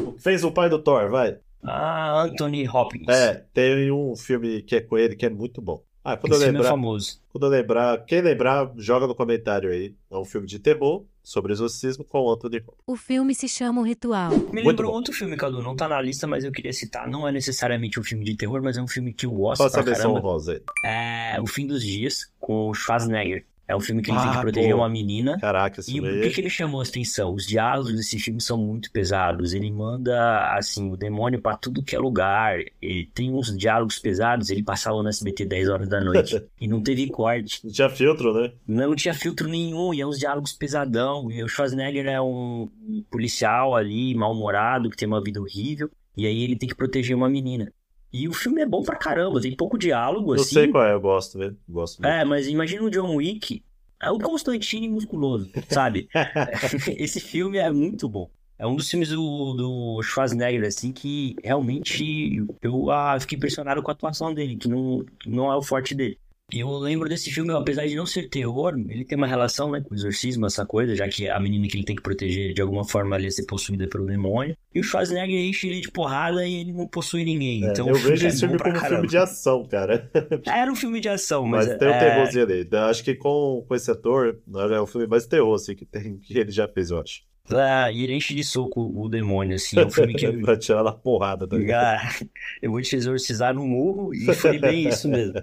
[0.04, 1.38] O que fez o pai do Thor, vai.
[1.62, 3.06] Ah, Anthony Hopkins.
[3.08, 5.84] É, tem um filme que é com ele que é muito bom.
[6.04, 6.70] Ah, quando eu Esse filme é lembrar.
[6.70, 7.20] famoso.
[7.30, 9.94] Quando eu lembrar, quem lembrar, joga no comentário aí.
[10.10, 12.74] É um filme de terror sobre exorcismo com o Anthony Hopkins.
[12.86, 14.30] O filme se chama O Ritual.
[14.32, 14.96] Me Muito lembrou bom.
[14.96, 15.62] outro filme, Cadu.
[15.62, 17.08] Não tá na lista, mas eu queria citar.
[17.08, 19.78] Não é necessariamente um filme de terror, mas é um filme que eu gosto Faça
[19.78, 20.28] a pra menção caramba.
[20.28, 20.62] rosa aí.
[20.84, 23.44] É O Fim dos Dias, com o Schwarzenegger.
[23.66, 24.78] É um filme que ele tem Ah, que proteger pô.
[24.78, 25.38] uma menina.
[25.38, 27.32] Caraca, E o que, que ele chamou a atenção?
[27.32, 29.54] Os diálogos desse filme são muito pesados.
[29.54, 32.58] Ele manda, assim, o demônio pra tudo que é lugar.
[32.80, 34.50] Ele tem uns diálogos pesados.
[34.50, 36.42] Ele passava no SBT 10 horas da noite.
[36.60, 37.60] e não teve corte.
[37.64, 38.52] Não tinha filtro, né?
[38.66, 41.30] Não tinha filtro nenhum, e é uns diálogos pesadão.
[41.30, 42.68] E o Schwarzenegger é um
[43.10, 45.90] policial ali, mal-humorado, que tem uma vida horrível.
[46.16, 47.72] E aí ele tem que proteger uma menina.
[48.12, 50.54] E o filme é bom pra caramba, tem pouco diálogo, Eu assim.
[50.54, 51.56] sei qual é, eu gosto mesmo.
[51.68, 52.14] Gosto mesmo.
[52.14, 53.64] É, mas imagina o John Wick
[54.00, 56.08] É o Constantine musculoso, sabe?
[56.98, 58.30] Esse filme é muito bom.
[58.58, 63.90] É um dos filmes do, do Schwarzenegger, assim, que realmente eu ah, fiquei impressionado com
[63.90, 66.16] a atuação dele, que não, não é o forte dele.
[66.54, 69.94] Eu lembro desse filme, apesar de não ser terror, ele tem uma relação né, com
[69.94, 72.84] o exorcismo, essa coisa, já que a menina que ele tem que proteger de alguma
[72.84, 74.56] forma ali ia ser possuída pelo demônio.
[74.74, 77.64] E o Schwarzenegger enche ele de porrada e ele não possui ninguém.
[77.64, 80.10] É, então, eu vejo é esse filme como um filme de ação, cara.
[80.46, 82.68] Era um filme de ação, mas, Mas tem o é, terrorzinho ali.
[82.70, 84.38] Eu Acho que com, com esse ator,
[84.70, 87.22] é o filme mais terror, assim, que, tem, que ele já fez, eu acho.
[87.50, 89.78] ah, e ele enche de soco o demônio, assim.
[89.78, 91.96] É um filme que pra tirar na porrada, tá ligado?
[91.96, 92.26] Ah,
[92.60, 95.34] eu vou te exorcizar no murro e foi bem isso mesmo.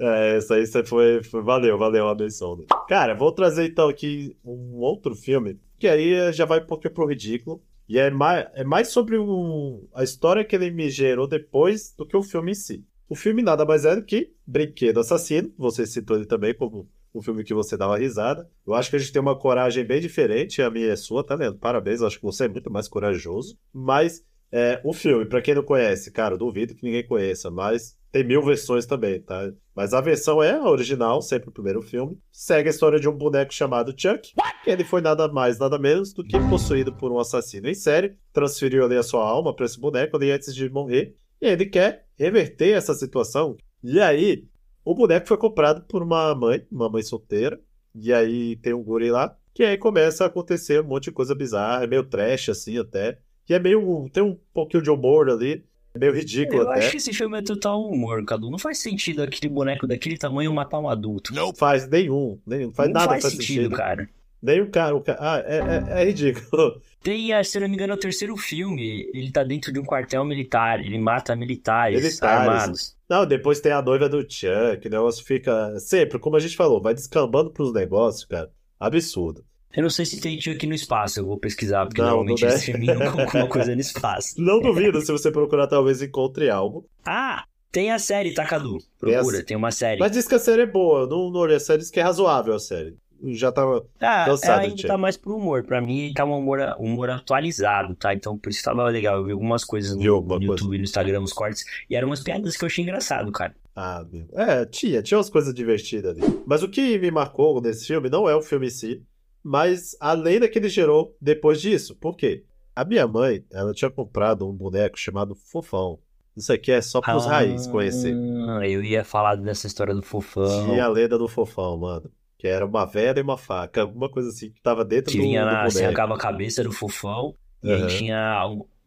[0.00, 1.42] É, isso aí você foi, foi.
[1.42, 2.56] Valeu, valeu a menção.
[2.56, 2.64] né?
[2.88, 7.06] Cara, vou trazer então aqui um outro filme, que aí já vai um pouquinho pro
[7.06, 7.62] ridículo.
[7.88, 12.06] E é mais, é mais sobre o, a história que ele me gerou depois do
[12.06, 12.84] que o filme em si.
[13.08, 15.52] O filme nada mais é do que Brinquedo Assassino.
[15.58, 18.48] Você citou ele também como um filme que você dava risada.
[18.64, 20.62] Eu acho que a gente tem uma coragem bem diferente.
[20.62, 21.58] A minha é sua, tá, Leandro?
[21.58, 22.00] Parabéns.
[22.00, 23.58] Acho que você é muito mais corajoso.
[23.72, 28.24] Mas é, o filme, pra quem não conhece, cara, duvido que ninguém conheça, mas tem
[28.24, 29.52] mil versões também, tá?
[29.74, 32.18] Mas a versão é a original, sempre o primeiro filme.
[32.32, 34.34] Segue a história de um boneco chamado Chuck,
[34.64, 38.16] que ele foi nada mais, nada menos do que possuído por um assassino em série,
[38.32, 42.06] transferiu ali a sua alma pra esse boneco ali antes de morrer, e ele quer
[42.18, 43.56] reverter essa situação.
[43.82, 44.44] E aí,
[44.84, 47.60] o boneco foi comprado por uma mãe, uma mãe solteira,
[47.94, 51.34] e aí tem um guri lá, que aí começa a acontecer um monte de coisa
[51.34, 53.18] bizarra, meio trash assim até.
[53.48, 54.08] E é meio.
[54.12, 56.80] tem um pouquinho de humor ali, é meio ridículo Eu até.
[56.80, 58.50] acho que esse filme é total humor, Cadu.
[58.50, 61.34] Não faz sentido aquele boneco daquele tamanho matar um adulto.
[61.34, 63.76] Não faz nenhum, nenhum, faz não nada faz faz sentido, sentido.
[63.76, 64.08] cara.
[64.42, 65.18] Nenhum cara, o cara.
[65.20, 66.80] Ah, é, é, é ridículo.
[67.02, 69.10] Tem, ah, se eu não me engano, é o terceiro filme.
[69.12, 70.80] Ele tá dentro de um quartel militar.
[70.80, 72.48] Ele mata militares, Militares.
[72.48, 72.96] armados.
[73.08, 75.78] Não, depois tem a noiva do Chuck, o negócio fica.
[75.78, 78.50] Sempre, como a gente falou, vai descambando pros negócios, cara.
[78.78, 79.44] Absurdo.
[79.76, 81.20] Eu não sei se tem aqui no espaço.
[81.20, 82.84] Eu vou pesquisar, porque Não, normalmente não esse deve.
[82.86, 84.34] filme não colocou uma coisa no espaço.
[84.38, 86.84] Não duvido se você procurar, talvez encontre algo.
[87.04, 88.78] Ah, tem a série, tá, Cadu?
[89.00, 90.00] Tem a Procura, tem uma série.
[90.00, 91.06] Mas diz que a série é boa.
[91.06, 92.96] Não, não olhei a série, diz que é razoável a série.
[93.22, 93.84] Já tava.
[94.00, 94.86] Ah, Cansado, ainda Tchê.
[94.88, 95.62] tá mais pro humor.
[95.62, 98.14] Pra mim, tá um humor, humor atualizado, tá?
[98.14, 99.18] Então, por isso tava legal.
[99.18, 100.62] Eu vi algumas coisas no, alguma no coisa?
[100.62, 101.64] YouTube, no Instagram, nos cortes.
[101.88, 103.54] E eram umas piadas que eu achei engraçado, cara.
[103.76, 104.26] Ah, meu.
[104.34, 106.40] É, tinha, tinha umas coisas divertidas ali.
[106.46, 109.02] Mas o que me marcou nesse filme não é o filme em si,
[109.42, 111.94] mas a lenda que ele gerou depois disso.
[111.96, 112.44] Por quê?
[112.74, 115.98] A minha mãe, ela tinha comprado um boneco chamado Fofão.
[116.36, 118.14] Isso aqui é só pros raiz conhecer.
[118.48, 120.64] Ah, eu ia falar dessa história do fofão.
[120.64, 122.10] Tinha a lenda do Fofão, mano.
[122.38, 125.24] Que era uma vela e uma faca, alguma coisa assim que tava dentro Que do,
[125.24, 125.78] do você boneco.
[125.84, 127.34] arrancava a cabeça do fofão.
[127.62, 127.82] E Aham.
[127.86, 128.44] aí tinha.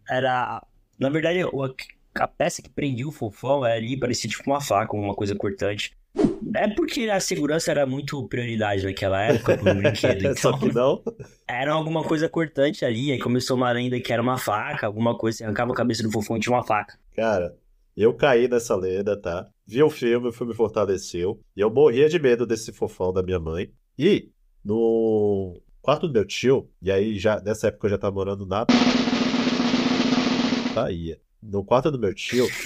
[0.10, 0.66] Era.
[0.98, 1.40] Na verdade,
[2.16, 5.96] a peça que prendia o fofão era ali, parecia tipo uma faca, uma coisa cortante.
[6.56, 10.36] É porque a segurança era muito prioridade naquela época pro brinquedo.
[10.40, 11.02] Só Então, que não.
[11.48, 13.12] era alguma coisa cortante ali.
[13.12, 15.38] Aí começou uma lenda que era uma faca, alguma coisa.
[15.40, 16.98] Você arrancava a cabeça do fofão e tinha uma faca.
[17.16, 17.56] Cara,
[17.96, 19.48] eu caí nessa lenda, tá?
[19.66, 21.40] Vi o filme, o filme fortaleceu.
[21.56, 23.70] E eu morria de medo desse fofão da minha mãe.
[23.98, 24.30] E
[24.64, 28.66] no quarto do meu tio, e aí já nessa época eu já tava morando na
[30.74, 31.20] Bahia.
[31.42, 32.48] No quarto do meu tio.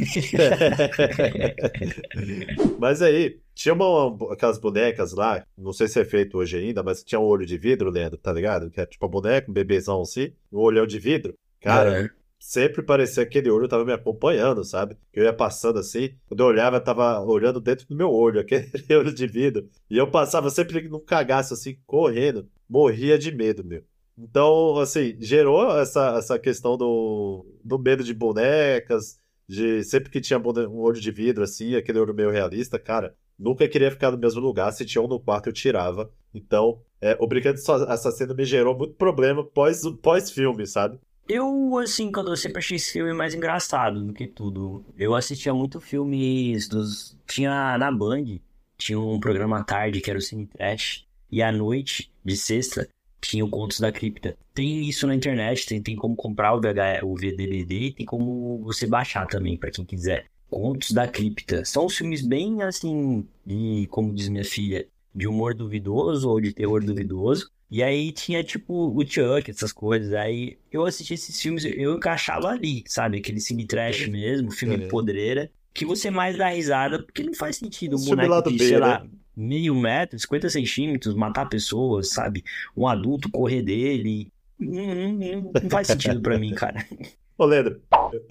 [2.80, 7.04] Mas aí, tinha uma, aquelas bonecas lá, não sei se é feito hoje ainda, mas
[7.04, 8.70] tinha um olho de vidro, Leandro, tá ligado?
[8.70, 11.34] Que é tipo a boneca, um bebezão assim, um olhão de vidro.
[11.60, 12.10] Cara, É.
[12.39, 14.96] sempre parecia que aquele olho tava me acompanhando, sabe?
[15.12, 19.12] Eu ia passando assim, quando eu olhava, tava olhando dentro do meu olho, aquele olho
[19.13, 19.67] de vidro.
[19.89, 23.84] E eu passava sempre num cagaço assim, correndo, morria de medo, meu.
[24.15, 30.39] Então, assim, gerou essa, essa questão do, do medo de bonecas, de sempre que tinha
[30.39, 34.41] um olho de vidro assim, aquele olho meio realista, cara, nunca queria ficar no mesmo
[34.41, 36.12] lugar, se tinha um no quarto eu tirava.
[36.34, 41.00] Então, é, o Brinquedo Assassino me gerou muito problema pós, pós-filme, sabe?
[41.30, 44.86] Eu, assim, quando eu sempre achei esse filme mais engraçado do que tudo.
[44.97, 47.17] Eu assistia muito filmes dos.
[47.28, 48.39] Tinha na Band,
[48.78, 51.06] tinha um programa à tarde que era o Cine Trash.
[51.30, 52.88] E à noite, de sexta,
[53.19, 54.38] tinha o Contos da Cripta.
[54.54, 58.60] Tem isso na internet, tem, tem como comprar o, VH, o VDVD e tem como
[58.63, 60.26] você baixar também, pra quem quiser.
[60.50, 61.66] Contos da Cripta.
[61.66, 66.54] São os filmes bem, assim, de, como diz minha filha, de humor duvidoso ou de
[66.54, 67.50] terror duvidoso.
[67.70, 70.14] E aí tinha tipo o Chuck, essas coisas.
[70.14, 73.18] Aí eu assisti esses filmes, eu encaixava ali, sabe?
[73.18, 74.88] Aquele cine trash mesmo, filme É.
[74.88, 78.74] podreira, que você mais dá risada, porque não faz sentido um boneco de, B, sei
[78.74, 78.80] né?
[78.80, 79.06] lá,
[79.36, 82.44] meio metro, 50 centímetros, matar pessoas, sabe?
[82.76, 84.32] Um adulto correr dele.
[84.58, 86.86] Não, não- não- não faz sentido pra mim, cara.
[87.39, 87.80] Ô, Leandro,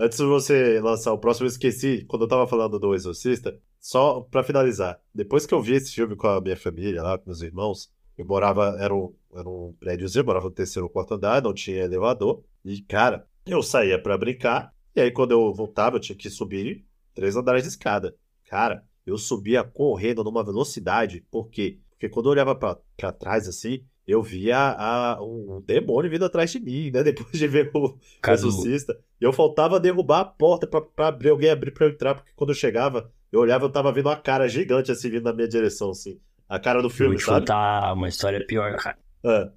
[0.00, 4.20] antes de você lançar o próximo, eu esqueci, quando eu tava falando do Exorcista, só
[4.20, 5.00] pra finalizar.
[5.14, 7.88] Depois que eu vi esse filme com a minha família lá, com meus irmãos,
[8.18, 11.54] eu morava, era um, era um prédiozinho, eu morava no terceiro ou quarto andar, não
[11.54, 12.42] tinha elevador.
[12.64, 16.84] E, cara, eu saía pra brincar, e aí quando eu voltava, eu tinha que subir
[17.14, 18.16] três andares de escada.
[18.46, 21.78] Cara, eu subia correndo numa velocidade, por quê?
[21.90, 26.50] Porque quando eu olhava pra, pra trás assim, eu via a, um demônio vindo atrás
[26.50, 27.02] de mim, né?
[27.04, 28.48] Depois de ver o Cadu.
[28.48, 28.96] exorcista.
[29.20, 32.30] E eu faltava derrubar a porta pra, pra abrir, alguém abrir pra eu entrar, porque
[32.36, 35.48] quando eu chegava, eu olhava eu tava vendo uma cara gigante assim vindo na minha
[35.48, 36.18] direção, assim.
[36.48, 37.40] A cara do filme, vou te sabe?
[37.40, 38.98] contar uma história pior, cara.
[39.24, 39.50] É.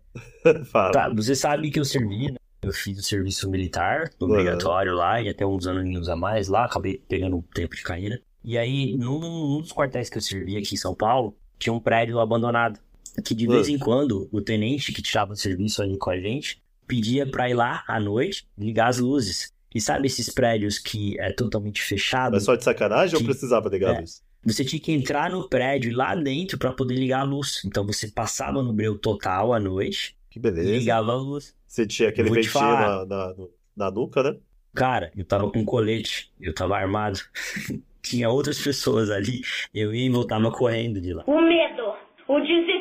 [0.66, 0.92] Fala.
[0.92, 2.38] Tá, você sabe que eu servi, né?
[2.62, 6.98] Eu fiz o serviço militar, obrigatório lá, e até uns anos a mais lá, acabei
[7.08, 8.20] pegando um tempo de carreira.
[8.44, 11.80] E aí, num, num dos quartéis que eu servi aqui em São Paulo, tinha um
[11.80, 12.80] prédio abandonado.
[13.24, 16.62] Que de vez em quando, o tenente que tirava o serviço ali com a gente,
[16.88, 19.54] pedia pra ir lá à noite, ligar as luzes.
[19.74, 22.34] E sabe esses prédios que é totalmente fechado?
[22.34, 24.00] Mas só de sacanagem ou Que- precisava ligar a é.
[24.02, 24.24] luz?
[24.46, 27.62] Você tinha que entrar no prédio e lá dentro pra poder ligar a luz.
[27.66, 30.72] Então você passava no breu total à noite Que e beleza.
[30.72, 31.54] ligava a luz.
[31.68, 33.36] Você tinha aquele ventinho na, na,
[33.76, 34.38] na nuca, né?
[34.74, 37.20] Cara, eu tava com colete, eu tava armado.
[38.02, 39.42] Tinha outras pessoas ali.
[39.74, 41.24] Eu ia e voltava correndo de lá.
[41.28, 41.84] O medo,
[42.30, 42.79] o desespero.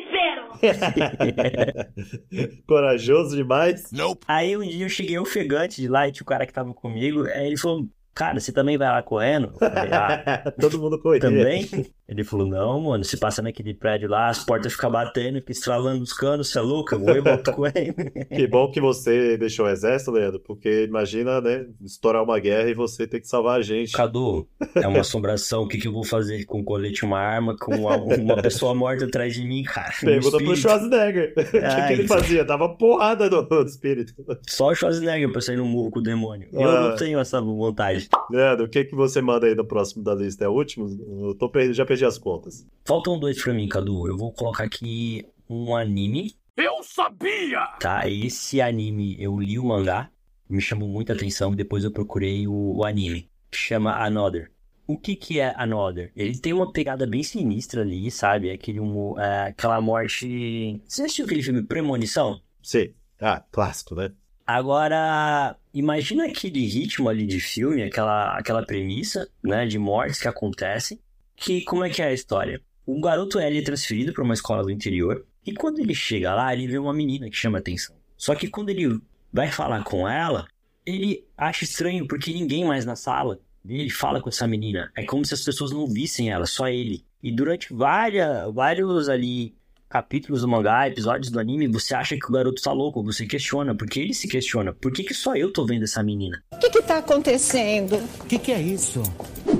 [2.67, 3.91] Corajoso demais.
[3.91, 4.25] Nope.
[4.27, 7.25] Aí um dia eu cheguei ofegante de lá e tinha o cara que tava comigo.
[7.25, 9.53] Aí ele falou: Cara, você também vai lá correndo?
[9.57, 11.21] Falei, ah, Todo mundo corria.
[11.21, 11.67] também?
[12.09, 16.01] Ele falou: Não, mano, você passa naquele prédio lá, as portas ficam batendo, fica estralando
[16.03, 16.95] os canos, você é louco?
[16.95, 17.95] Eu vou e volto correndo.
[18.29, 22.73] Que bom que você deixou o exército, Leandro, porque imagina, né, estourar uma guerra e
[22.73, 23.91] você ter que salvar a gente.
[23.91, 25.63] Cadu, é uma assombração.
[25.63, 29.05] O que, que eu vou fazer com um colete, uma arma, com uma, pessoa morta
[29.05, 29.93] atrás de mim, cara?
[30.01, 30.55] Pergunta pro.
[30.55, 31.33] Schwarzenegger.
[31.39, 32.43] O que, que ele fazia?
[32.43, 34.13] Dava porrada no, no espírito.
[34.47, 36.47] Só o Schwarzenegger pra sair no murro com o demônio.
[36.51, 36.89] Eu Ah.
[36.89, 38.07] não tenho essa vontade.
[38.31, 40.45] Leandro, o que, que você manda aí no próximo da lista?
[40.45, 40.87] É o último?
[41.27, 42.65] Eu tô per- já perdi as contas.
[42.85, 44.07] Faltam dois pra mim, Cadu.
[44.07, 47.59] Eu vou colocar aqui um anime, Eu sabia!
[47.79, 48.07] tá?
[48.09, 50.09] Esse anime eu li o mangá,
[50.49, 54.51] me chamou muita atenção e depois eu procurei o, o anime, que chama Another.
[54.87, 56.11] O que que é Another?
[56.15, 58.49] Ele tem uma pegada bem sinistra ali, sabe?
[58.49, 60.81] Aquele, humor- é, aquela morte...
[60.87, 62.41] Você assistiu aquele filme Premonição?
[62.63, 62.93] Sim.
[63.21, 64.11] Ah, clássico, né?
[64.47, 70.99] Agora, imagina aquele ritmo ali de filme, aquela, aquela premissa, né, de mortes que acontecem,
[71.39, 72.61] que como é que é a história?
[72.85, 76.53] O garoto ele é transferido para uma escola do interior, e quando ele chega lá,
[76.53, 77.95] ele vê uma menina que chama atenção.
[78.17, 78.99] Só que quando ele
[79.31, 80.47] vai falar com ela,
[80.85, 83.39] ele acha estranho porque ninguém mais na sala.
[83.67, 84.91] Ele fala com essa menina.
[84.95, 87.05] É como se as pessoas não vissem ela, só ele.
[87.21, 89.53] E durante várias, vários ali
[89.89, 93.75] capítulos do mangá, episódios do anime, você acha que o garoto tá louco, você questiona,
[93.75, 96.43] porque ele se questiona, por que, que só eu tô vendo essa menina?
[96.53, 97.95] O que está acontecendo?
[98.19, 99.01] O que, que é isso?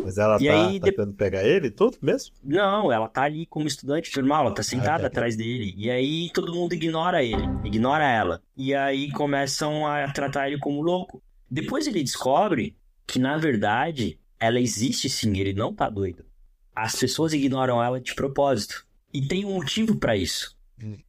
[0.10, 2.34] Mas ela E tá, aí, tá de- tentando pegar ele tudo mesmo?
[2.44, 5.08] Não, ela tá ali como estudante normal, ela tá sentada tá.
[5.08, 5.74] atrás dele.
[5.78, 8.42] E aí todo mundo ignora ele, ignora ela.
[8.58, 11.22] E aí começam a tratar ele como louco.
[11.50, 16.26] Depois ele descobre que, na verdade, ela existe sim, ele não tá doido.
[16.76, 18.86] As pessoas ignoram ela de propósito.
[19.14, 20.56] E tem um motivo pra isso.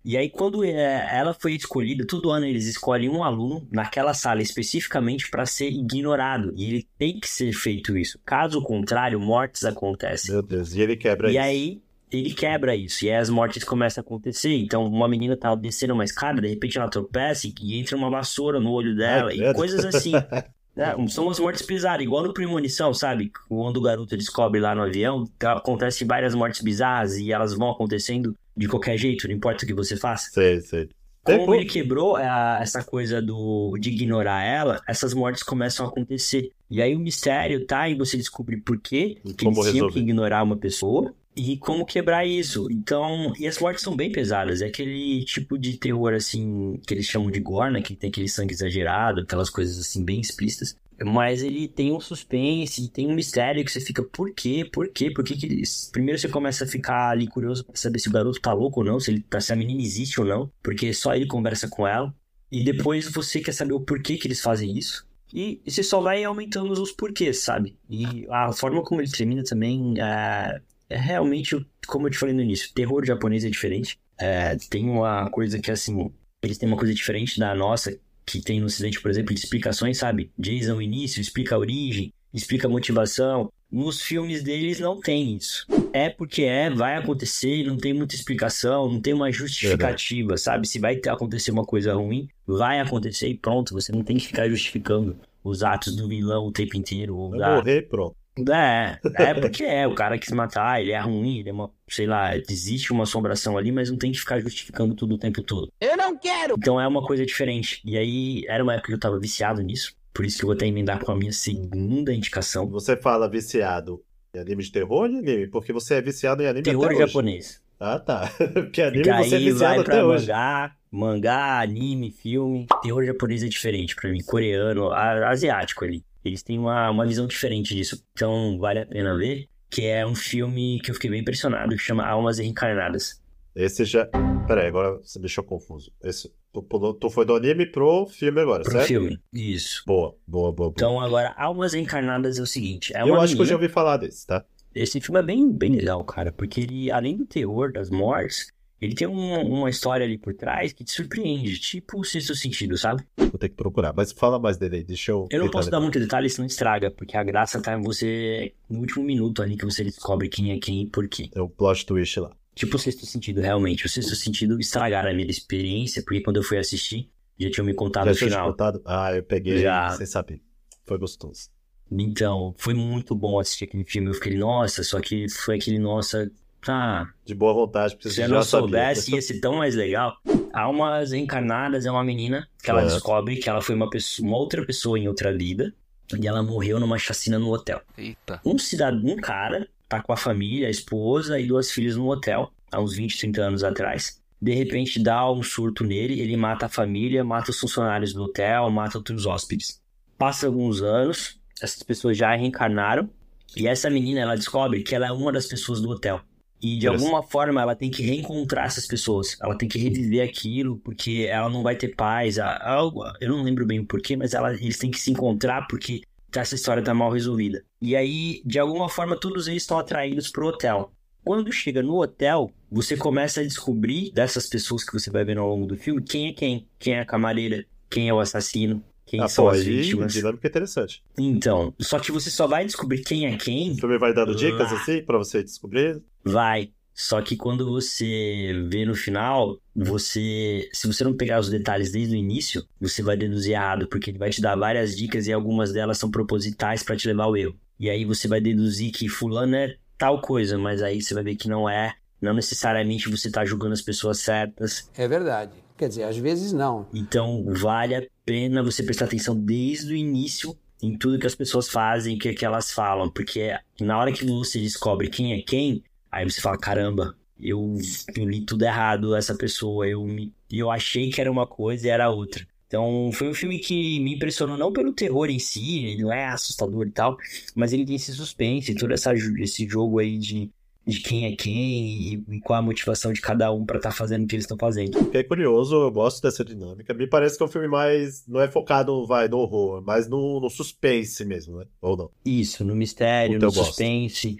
[0.04, 4.42] E aí, quando é, ela foi escolhida, todo ano eles escolhem um aluno naquela sala
[4.42, 6.52] especificamente para ser ignorado.
[6.56, 8.18] E ele tem que ser feito isso.
[8.24, 10.32] Caso contrário, mortes acontecem.
[10.32, 11.40] Meu Deus, e ele quebra E isso.
[11.40, 11.80] aí
[12.12, 13.04] ele quebra isso.
[13.04, 14.52] E aí as mortes começam a acontecer.
[14.56, 18.10] Então, uma menina tá descendo uma escada, de repente ela tropeça e- e entra uma
[18.10, 19.30] vassoura no olho dela.
[19.30, 20.12] Ai, e coisas assim.
[20.76, 23.30] É, são umas mortes bizarras, igual no Premonição, sabe?
[23.48, 27.70] Quando o garoto descobre lá no avião, tá- acontecem várias mortes bizarras e elas vão
[27.70, 30.30] acontecendo de qualquer jeito, não importa o que você faça.
[30.30, 30.88] Sei, sei.
[31.22, 36.50] Como ele quebrou a- essa coisa do, de ignorar ela, essas mortes começam a acontecer.
[36.70, 39.92] E aí o mistério tá em você descobrir por quê que eles tinham resolver.
[39.92, 42.68] que ignorar uma pessoa e como quebrar isso.
[42.70, 44.60] Então, e as mortes são bem pesadas.
[44.60, 47.80] É aquele tipo de terror assim que eles chamam de gore, né?
[47.80, 50.76] Que tem aquele sangue exagerado, aquelas coisas assim bem explícitas.
[51.02, 54.68] Mas ele tem um suspense, tem um mistério que você fica, por quê?
[54.70, 55.10] Por quê?
[55.10, 55.88] Por que que eles...
[55.90, 58.86] Primeiro você começa a ficar ali curioso pra saber se o garoto tá louco ou
[58.86, 61.86] não, se, ele tá, se a menina existe ou não, porque só ele conversa com
[61.86, 62.14] ela.
[62.52, 65.06] E depois você quer saber o porquê que eles fazem isso.
[65.32, 67.78] E você só vai aumentando os porquês, sabe?
[67.88, 72.42] E a forma como ele termina também é, é realmente, como eu te falei no
[72.42, 73.98] início, terror japonês é diferente.
[74.18, 78.60] É, tem uma coisa que, assim, eles têm uma coisa diferente da nossa, que tem
[78.60, 80.30] no ocidente, por exemplo, de explicações, sabe?
[80.36, 83.50] Jason o início, explica a origem, explica a motivação.
[83.70, 85.64] Nos filmes deles não tem isso.
[85.92, 90.66] É porque é, vai acontecer, não tem muita explicação, não tem uma justificativa, sabe?
[90.66, 94.48] Se vai acontecer uma coisa ruim, vai acontecer e pronto, você não tem que ficar
[94.48, 95.16] justificando.
[95.42, 97.16] os atos do vilão o tempo inteiro.
[97.16, 97.56] Ou Vai da...
[97.56, 98.16] morrer, pronto.
[98.48, 102.06] É, é porque é, o cara quis matar, ele é ruim, ele é uma, sei
[102.06, 105.70] lá, existe uma assombração ali, mas não tem que ficar justificando tudo o tempo todo.
[105.80, 106.54] Eu não quero!
[106.56, 107.82] Então é uma coisa diferente.
[107.84, 110.54] E aí, era uma época que eu tava viciado nisso, por isso que eu vou
[110.54, 112.68] até emendar com a minha segunda indicação.
[112.70, 114.02] Você fala viciado
[114.34, 115.46] em anime de terror ou de anime?
[115.48, 117.06] Porque você é viciado em anime Terror até hoje.
[117.06, 117.60] japonês.
[117.78, 118.30] Ah, tá.
[118.54, 120.26] Porque anime Que você é aí viciado vai até pra hoje.
[120.28, 122.66] mangá, mangá, anime, filme.
[122.82, 126.04] Terror japonês é diferente pra mim, coreano, a- asiático ali.
[126.24, 129.48] Eles têm uma, uma visão diferente disso, então vale a pena ver.
[129.68, 133.22] Que é um filme que eu fiquei bem impressionado, que chama Almas Reencarnadas.
[133.54, 134.06] Esse já.
[134.46, 135.92] Peraí, agora você me deixou confuso.
[136.02, 136.32] Esse...
[136.52, 138.88] Tu, tu foi do anime pro filme agora, Pro certo?
[138.88, 139.20] filme.
[139.32, 139.84] Isso.
[139.86, 140.72] Boa, boa, boa, boa.
[140.72, 143.98] Então agora, Almas Reencarnadas é o seguinte, é eu acho que eu já ouvi falar
[143.98, 144.44] desse, tá?
[144.74, 148.48] Esse filme é bem, bem legal, cara, porque ele, além do terror das mortes,
[148.80, 152.76] ele tem um- uma história ali por trás que te surpreende, tipo o sexto sentido,
[152.78, 153.02] sabe?
[153.16, 153.92] Vou ter que procurar.
[153.94, 155.28] Mas fala mais dele aí, deixa eu.
[155.30, 158.78] Eu não posso dar muito detalhe, senão estraga, porque a graça tá em você no
[158.80, 161.28] último minuto ali que você descobre quem é quem e por quê.
[161.32, 162.30] Tem um plot twist lá.
[162.54, 163.86] Tipo o sexto sentido, realmente.
[163.86, 167.72] O sexto sentido estragaram a minha experiência, porque quando eu fui assistir, já tinham me
[167.74, 168.50] contado já o tinha te final.
[168.50, 168.82] contado?
[168.84, 169.90] Ah, eu peguei Já.
[169.90, 170.42] sem saber.
[170.84, 171.48] Foi gostoso.
[171.90, 174.08] Então, foi muito bom assistir aquele filme.
[174.08, 176.30] Eu fiquei, nossa, só que foi aquele, nossa,
[176.64, 178.60] tá, De boa vontade, porque Se você eu já não sabia.
[178.68, 180.16] soubesse, ia ser tão mais legal.
[180.52, 182.84] Almas Reencarnadas é uma menina que ela É.
[182.86, 185.72] descobre que ela foi uma, pessoa, uma outra pessoa em outra vida
[186.18, 187.80] e ela morreu numa chacina no hotel.
[187.96, 188.40] Eita.
[188.44, 192.50] Um cidadão, um cara, tá com a família, a esposa e duas filhas no hotel,
[192.70, 194.20] há uns 20, 30 anos atrás.
[194.42, 198.68] De repente dá um surto nele, ele mata a família, mata os funcionários do hotel,
[198.70, 199.80] mata outros hóspedes.
[200.18, 203.08] Passa alguns anos, essas pessoas já reencarnaram
[203.56, 206.20] e essa menina ela descobre que ela é uma das pessoas do hotel.
[206.62, 209.36] E de alguma forma ela tem que reencontrar essas pessoas.
[209.40, 212.38] Ela tem que reviver aquilo, porque ela não vai ter paz.
[212.38, 216.02] Algo, eu não lembro bem o porquê, mas ela, eles têm que se encontrar porque
[216.38, 217.64] essa história tá mal resolvida.
[217.80, 220.92] E aí, de alguma forma, todos eles estão atraídos pro hotel.
[221.24, 225.48] Quando chega no hotel, você começa a descobrir dessas pessoas que você vai ver ao
[225.48, 226.68] longo do filme quem é quem.
[226.78, 230.12] Quem é a camareira, quem é o assassino, quem Ah, são as aí, vítimas.
[230.12, 231.02] dinâmica interessante.
[231.18, 234.72] Então, só que você só vai descobrir quem é quem O filme vai dando dicas
[234.72, 236.00] assim pra você descobrir.
[236.24, 236.70] Vai.
[236.94, 240.68] Só que quando você vê no final, você.
[240.72, 244.18] Se você não pegar os detalhes desde o início, você vai deduzir errado, porque ele
[244.18, 247.56] vai te dar várias dicas e algumas delas são propositais pra te levar ao erro.
[247.78, 251.36] E aí você vai deduzir que fulano é tal coisa, mas aí você vai ver
[251.36, 251.94] que não é.
[252.20, 254.90] Não necessariamente você tá julgando as pessoas certas.
[254.94, 255.52] É verdade.
[255.80, 256.86] Quer dizer, às vezes não.
[256.92, 261.70] Então vale a pena você prestar atenção desde o início em tudo que as pessoas
[261.70, 265.82] fazem, o que, que elas falam, porque na hora que você descobre quem é quem,
[266.12, 267.78] aí você fala, caramba, eu,
[268.14, 271.90] eu li tudo errado essa pessoa, eu, me, eu achei que era uma coisa e
[271.90, 272.46] era outra.
[272.66, 276.26] Então foi um filme que me impressionou não pelo terror em si, ele não é
[276.26, 277.16] assustador e tal,
[277.54, 280.50] mas ele tem esse suspense, todo essa, esse jogo aí de,
[280.90, 284.26] de quem é quem e, qual a motivação de cada um pra estar fazendo o
[284.26, 284.98] que eles estão fazendo.
[284.98, 286.92] Fiquei curioso, eu gosto dessa dinâmica.
[286.92, 288.26] Me parece que é um filme mais.
[288.26, 291.64] Não é focado, vai, no horror, mas no, no suspense mesmo, né?
[291.80, 292.10] Ou não?
[292.24, 293.66] Isso, no mistério, no eu gosto.
[293.66, 294.36] suspense.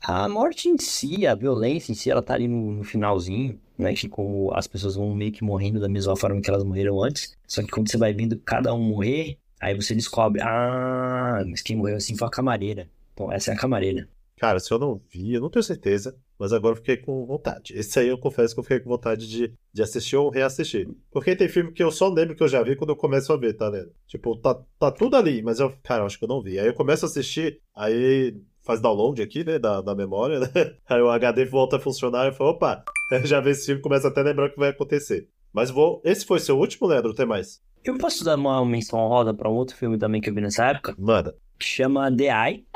[0.00, 3.92] A morte em si, a violência em si, ela tá ali no, no finalzinho, né?
[3.94, 7.36] Que como as pessoas vão meio que morrendo da mesma forma que elas morreram antes.
[7.46, 11.76] Só que quando você vai vendo cada um morrer, aí você descobre, ah, mas quem
[11.76, 12.88] morreu assim foi a camareira.
[13.12, 14.08] Então essa é a camareira.
[14.38, 17.74] Cara, se eu não vi, eu não tenho certeza, mas agora eu fiquei com vontade.
[17.76, 20.88] Esse aí eu confesso que eu fiquei com vontade de, de assistir ou reassistir.
[21.10, 23.36] Porque tem filme que eu só lembro que eu já vi quando eu começo a
[23.36, 23.90] ver, tá vendo?
[24.06, 26.58] Tipo, tá, tá tudo ali, mas eu, cara, acho que eu não vi.
[26.58, 30.48] Aí eu começo a assistir, aí faz download aqui, né, da, da memória, né?
[30.86, 32.84] Aí o HD volta a funcionar e eu falo, opa,
[33.24, 35.26] já vi esse filme, começa até a lembrar o que vai acontecer.
[35.52, 36.02] Mas vou.
[36.04, 37.14] Esse foi seu último, Leandro?
[37.14, 37.62] Tem mais?
[37.82, 40.66] Eu posso dar uma menção honrosa pra um outro filme também que eu vi nessa
[40.66, 41.34] época, Manda.
[41.58, 42.66] que chama The Eye.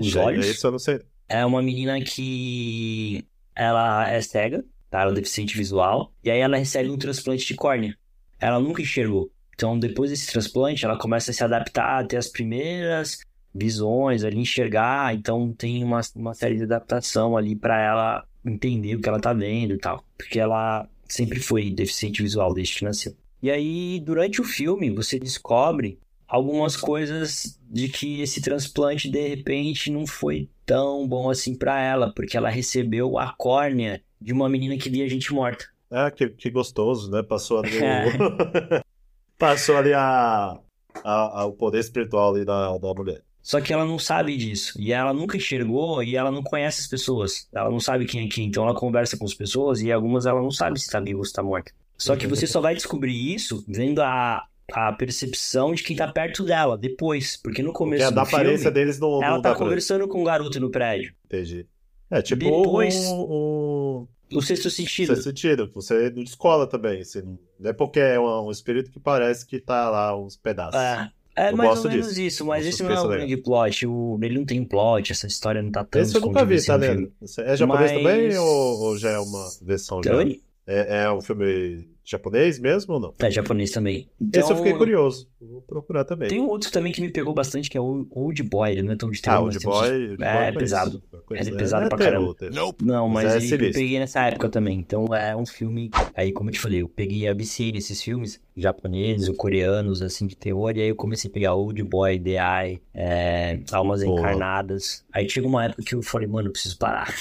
[0.00, 0.46] Os Já- Olhos.
[0.46, 1.00] Esse eu não sei.
[1.28, 5.02] É uma menina que ela é cega, tá?
[5.02, 7.96] Ela é deficiente visual, e aí ela recebe um transplante de córnea.
[8.40, 9.30] Ela nunca enxergou.
[9.54, 13.18] Então, depois desse transplante, ela começa a se adaptar, a ter as primeiras
[13.54, 15.14] visões ali, enxergar.
[15.14, 19.34] Então, tem uma, uma série de adaptação ali pra ela entender o que ela tá
[19.34, 20.02] vendo e tal.
[20.16, 23.14] Porque ela sempre foi deficiente visual desde que nasceu.
[23.42, 25.98] E aí, durante o filme, você descobre
[26.30, 32.12] algumas coisas de que esse transplante de repente não foi tão bom assim pra ela,
[32.14, 35.64] porque ela recebeu a córnea de uma menina que via gente morta.
[35.90, 37.22] Ah, que, que gostoso, né?
[37.22, 38.04] Passou ali É.
[38.06, 38.80] o...
[39.36, 40.58] Passou ali a,
[41.02, 43.22] a- a- o poder espiritual ali da, da mulher.
[43.42, 44.74] Só que ela não sabe disso.
[44.78, 47.48] E ela nunca enxergou e ela não conhece as pessoas.
[47.52, 48.46] Ela não sabe quem é quem.
[48.46, 51.24] Então ela conversa com as pessoas e algumas ela não sabe se tá viva ou
[51.24, 51.72] se tá morta.
[51.96, 56.44] Só que você só vai descobrir isso vendo a, a percepção de quem tá perto
[56.44, 57.36] dela depois.
[57.36, 59.58] Porque no Porque começo a da do filme, aparência deles não, ela não tá pra
[59.58, 61.12] conversando com um garoto no prédio.
[61.26, 61.66] Entendi.
[62.10, 65.08] É tipo Depois- um, um, O sexto sentido.
[65.14, 67.00] Sexto sentido, você não descola também.
[67.00, 67.22] Assim,
[67.58, 70.80] não é porque é um, um espírito que parece que tá lá uns pedaços.
[70.80, 72.20] É, é Eu mais gosto ou menos disso.
[72.20, 73.10] isso, mas Um esse não é o legal.
[73.18, 73.86] grande plot.
[73.86, 76.74] O, ele não tem plot, essa história não tá tão Esse eu nunca vi, tá
[76.76, 77.12] lendo?
[77.38, 80.16] É japonês Mas- também ou, ou já é uma versão já?
[80.16, 80.40] Oi?
[80.66, 83.14] É, é um filme japonês mesmo ou não?
[83.20, 84.08] É japonês também.
[84.32, 85.28] Esse eu fiquei Então, curioso.
[85.40, 86.28] Vou procurar também.
[86.28, 88.72] Tem um outro também que me pegou bastante, que é o Old Boy.
[88.72, 89.88] Ele não é tão de terror, ah, o mas de tem boy.
[89.90, 90.58] Old Boy É, eu é conheço.
[90.58, 91.02] pesado.
[91.30, 92.34] Ele é pesado pra terror, caramba.
[92.34, 92.74] terror.
[92.82, 94.78] Não, Mas mas, é ele, eu peguei nessa época também.
[94.78, 95.90] Então é um filme.
[96.14, 100.26] Aí, como eu te falei, eu peguei a BC nesses filmes japoneses ou coreanos, assim,
[100.26, 100.72] de terror.
[100.76, 102.30] E aí eu comecei a pegar Old Boy, The
[102.64, 104.18] Eye, é, Almas Boa.
[104.20, 105.04] Encarnadas.
[105.12, 107.14] Aí chegou uma época que eu falei, mano, eu preciso parar.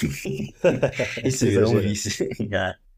[1.24, 2.28] Esse virou um vício.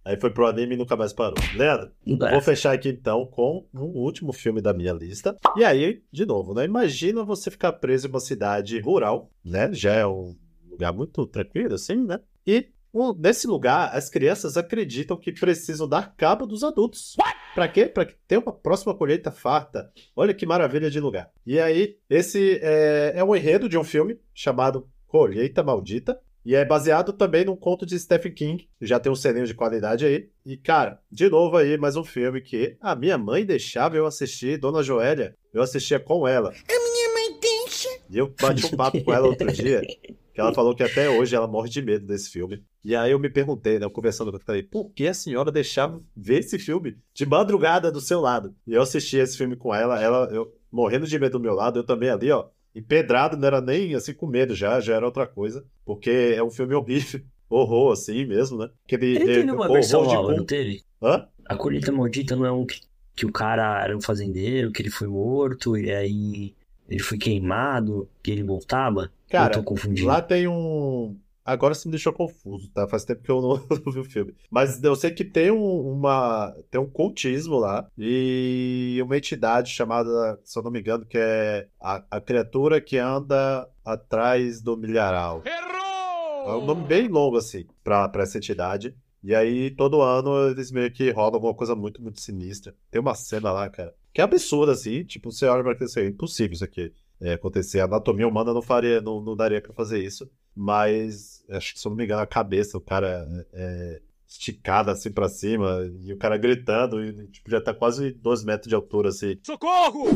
[0.04, 1.36] Aí foi pro anime e nunca mais parou.
[1.56, 1.92] Leandro,
[2.26, 2.32] É.
[2.32, 5.36] vou fechar aqui então com um último filme da minha lista.
[5.56, 6.66] E aí, de novo, né?
[6.66, 9.72] Imagina você ficar preso em uma cidade rural, né?
[9.74, 10.36] Já é um
[10.70, 12.20] lugar muito tranquilo, assim, né?
[12.48, 17.16] E um- nesse lugar, as crianças acreditam que precisam dar cabo dos adultos.
[17.54, 17.86] Pra quê?
[17.86, 19.92] Pra que ter uma próxima colheita farta.
[20.16, 21.30] Olha que maravilha de lugar.
[21.46, 26.20] E aí, esse é, é um enredo de um filme chamado Colheita Maldita.
[26.44, 28.70] E é baseado também num conto de Stephen King.
[28.82, 30.30] Já tem um selinho de qualidade aí.
[30.46, 34.58] E, cara, de novo aí, mais um filme que a minha mãe deixava eu assistir,
[34.58, 35.36] Dona Joélia.
[35.54, 36.50] Eu assistia com ela.
[36.50, 37.90] A minha mãe deixa.
[38.10, 41.36] E eu bati um papo com ela outro dia, que ela falou que até hoje
[41.36, 42.64] ela morre de medo desse filme.
[42.84, 45.52] E aí eu me perguntei, né, eu conversando com ela, falei, por que a senhora
[45.52, 48.56] deixava ver esse filme de madrugada do seu lado?
[48.66, 51.80] E eu assisti esse filme com ela, ela, eu morrendo de medo do meu lado,
[51.80, 55.28] eu também ali, ó, empedrado, não era nem assim com medo já, já era outra
[55.28, 58.70] coisa, porque é um filme horrível, horror assim mesmo, né?
[58.86, 60.84] Aquele, Ele é, teve uma horror versão de nova, não teve?
[61.02, 61.28] Hã?
[61.46, 62.82] A colheita maldita não é um que,
[63.16, 66.54] que o cara era um fazendeiro, que ele foi morto, e aí
[66.90, 69.12] ele foi queimado, que ele voltava?
[69.30, 70.08] Cara, eu tô confundindo.
[70.08, 71.18] Lá tem um.
[71.44, 72.88] Agora você me deixou confuso, tá?
[72.88, 74.36] Faz tempo que eu não, não vi o filme.
[74.50, 76.54] Mas eu sei que tem um, uma.
[76.70, 77.88] Tem um cultismo lá.
[77.98, 82.98] E uma entidade chamada, se eu não me engano, que é a, a criatura que
[82.98, 85.42] anda atrás do milharal.
[85.46, 88.96] É um nome bem longo, assim, pra, pra essa entidade.
[89.24, 92.74] E aí, todo ano, eles meio que rodam alguma coisa muito, muito sinistra.
[92.90, 95.04] Tem uma cena lá, cara, que é absurda, assim.
[95.04, 97.80] Tipo, você olha pra assim, é impossível isso aqui é, acontecer.
[97.80, 100.30] A anatomia humana não faria, não, não daria pra fazer isso.
[100.56, 104.94] Mas, acho que, se eu não me engano, a cabeça, o cara é, é esticada
[104.94, 108.76] assim pra cima, e o cara gritando, e tipo, já tá quase dois metros de
[108.76, 109.36] altura, assim.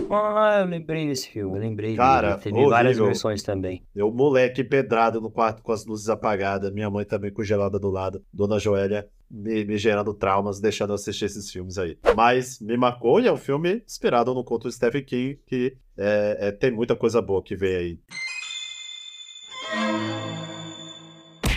[0.09, 1.95] Ah, eu lembrei desse filme, eu lembrei.
[1.95, 2.55] Cara, dele.
[2.55, 3.83] Teve várias versões também.
[3.93, 8.23] Eu, moleque, pedrado no quarto com as luzes apagadas, minha mãe também congelada do lado,
[8.31, 11.97] Dona Joélia me, me gerando traumas, deixando eu assistir esses filmes aí.
[12.15, 16.37] Mas me marcou e é um filme inspirado no conto do Stephen King, que é,
[16.39, 17.99] é, tem muita coisa boa que vem aí.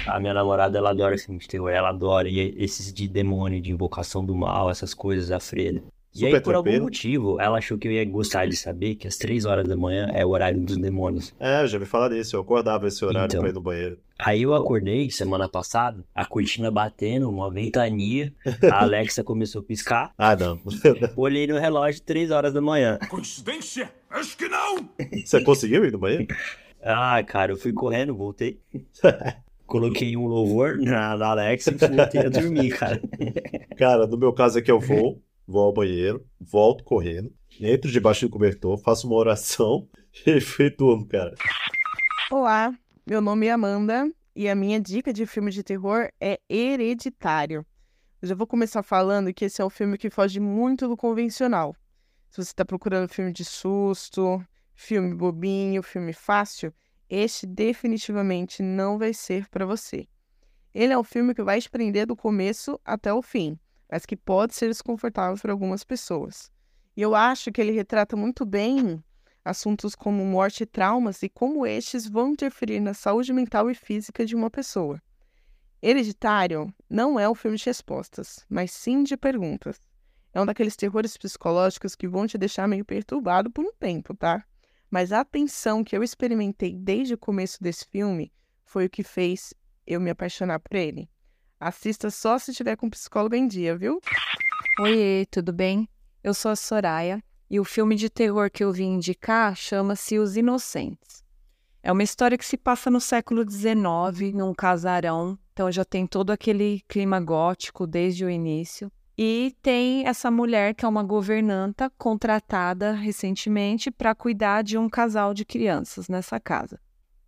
[0.09, 3.71] A minha namorada, ela adora filmes de terror, ela adora e esses de demônio, de
[3.71, 5.83] invocação do mal, essas coisas, a Freda.
[6.15, 9.17] E aí, por algum motivo, ela achou que eu ia gostar de saber que às
[9.17, 11.33] três horas da manhã é o horário dos demônios.
[11.39, 13.41] É, eu já me falar disso, eu acordava esse horário Então.
[13.41, 13.99] pra ir no banheiro.
[14.19, 18.33] Aí eu acordei semana passada, a cortina batendo, uma ventania,
[18.73, 20.59] a Alexa começou a piscar, Ah, não.
[21.15, 22.99] olhei no relógio, três horas da manhã.
[23.09, 23.93] Coincidência?
[24.11, 24.89] Acho que não!
[25.25, 26.27] Você conseguiu ir no banheiro?
[26.81, 28.61] Ah, cara, eu fui correndo, voltei.
[29.69, 32.99] Coloquei um louvor na, na Alexa e voltei a dormir, cara.
[33.77, 38.27] Cara, no meu caso é que eu vou, vou ao banheiro, volto correndo, entro debaixo
[38.27, 39.87] do cobertor, faço uma oração
[40.27, 40.75] e fui
[41.07, 41.35] cara.
[42.31, 42.73] Olá,
[43.07, 47.65] meu nome é Amanda e a minha dica de filme de terror é Hereditário.
[48.23, 51.77] Eu já vou começar falando que esse é um filme que foge muito do convencional.
[52.31, 54.43] Se você está procurando filme de susto,
[54.75, 56.73] filme bobinho, filme fácil,
[57.09, 60.07] este definitivamente não vai ser para você.
[60.75, 63.59] Ele é um filme que vai te prender do começo até o fim,
[63.91, 66.51] mas que pode ser desconfortável para algumas pessoas.
[66.97, 69.03] E eu acho que ele retrata muito bem
[69.45, 74.27] assuntos como morte e traumas e como estes vão interferir na saúde mental e física
[74.27, 75.01] de uma pessoa.
[75.81, 79.81] Hereditário não é um filme de respostas, mas sim de perguntas.
[80.35, 84.45] É um daqueles terrores psicológicos que vão te deixar meio perturbado por um tempo, tá?
[84.91, 88.33] Mas a tensão que eu experimentei desde o começo desse filme
[88.65, 89.53] foi o que fez
[89.87, 91.09] eu me apaixonar por ele.
[91.61, 94.01] Assista só se tiver com psicólogo em dia, viu?
[94.81, 95.89] Oiê, tudo bem?
[96.23, 100.37] Eu sou a Soraya e o filme de terror que eu vim indicar chama-se Os
[100.37, 101.25] Inocentes.
[101.83, 106.31] É uma história que se passa no século XIX, num casarão, então já tem todo
[106.31, 108.93] aquele clima gótico desde o início.
[109.21, 115.35] E tem essa mulher que é uma governanta contratada recentemente para cuidar de um casal
[115.35, 116.79] de crianças nessa casa.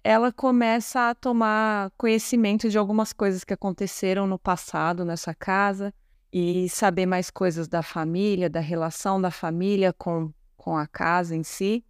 [0.04, 5.92] Ela começa a tomar conhecimento de algumas coisas que aconteceram no passado nessa casa
[6.32, 11.42] e saber mais coisas da família, da relação da família com, com a casa em
[11.42, 11.84] si.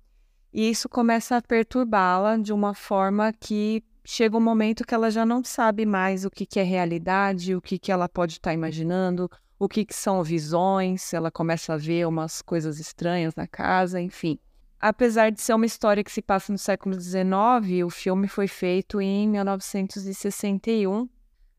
[0.51, 5.26] E isso começa a perturbá-la de uma forma que chega um momento que ela já
[5.26, 8.55] não sabe mais o que, que é realidade, o que, que ela pode estar tá
[8.55, 9.30] imaginando,
[9.61, 14.38] o que, que são visões, ela começa a ver umas coisas estranhas na casa, enfim.
[14.80, 19.02] Apesar de ser uma história que se passa no século XIX, o filme foi feito
[19.02, 21.06] em 1961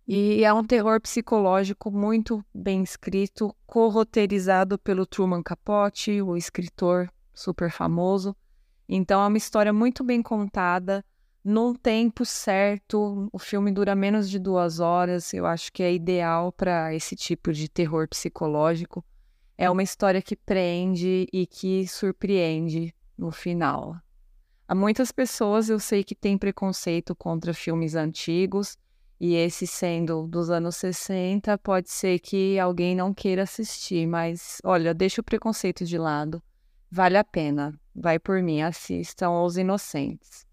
[0.08, 7.70] e é um terror psicológico muito bem escrito, co-roteirizado pelo Truman Capote, o escritor super
[7.70, 8.36] famoso.
[8.89, 11.06] Então é uma história muito bem contada,
[11.44, 13.30] num tempo certo.
[13.32, 15.34] O filme dura menos de duas horas.
[15.34, 19.04] Eu acho que é ideal para esse tipo de terror psicológico.
[19.58, 23.96] É uma história que prende e que surpreende no final.
[24.68, 28.78] Há muitas pessoas eu sei que têm preconceito contra filmes antigos,
[29.20, 34.94] e esse sendo dos anos 60, pode ser que alguém não queira assistir, mas olha,
[34.94, 36.42] deixa o preconceito de lado.
[36.89, 37.80] Vale a pena.
[37.94, 40.48] Vai por mim, assistam Os Inocentes.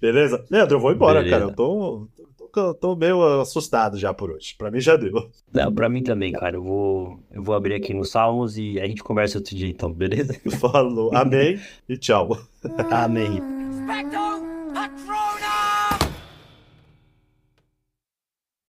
[0.00, 0.44] Beleza?
[0.50, 1.38] Leandro, eu vou embora, Beleza.
[1.38, 1.50] cara.
[1.50, 2.08] Eu tô,
[2.52, 4.54] tô, tô, meio assustado já por hoje.
[4.56, 5.30] Pra mim já deu.
[5.52, 6.56] Não, pra mim também, cara.
[6.56, 9.92] Eu vou, eu vou abrir aqui no Salmos e a gente conversa outro dia, então,
[9.92, 10.34] beleza?
[10.58, 11.14] Falou.
[11.14, 12.38] Amém e tchau.
[12.90, 13.40] Amém.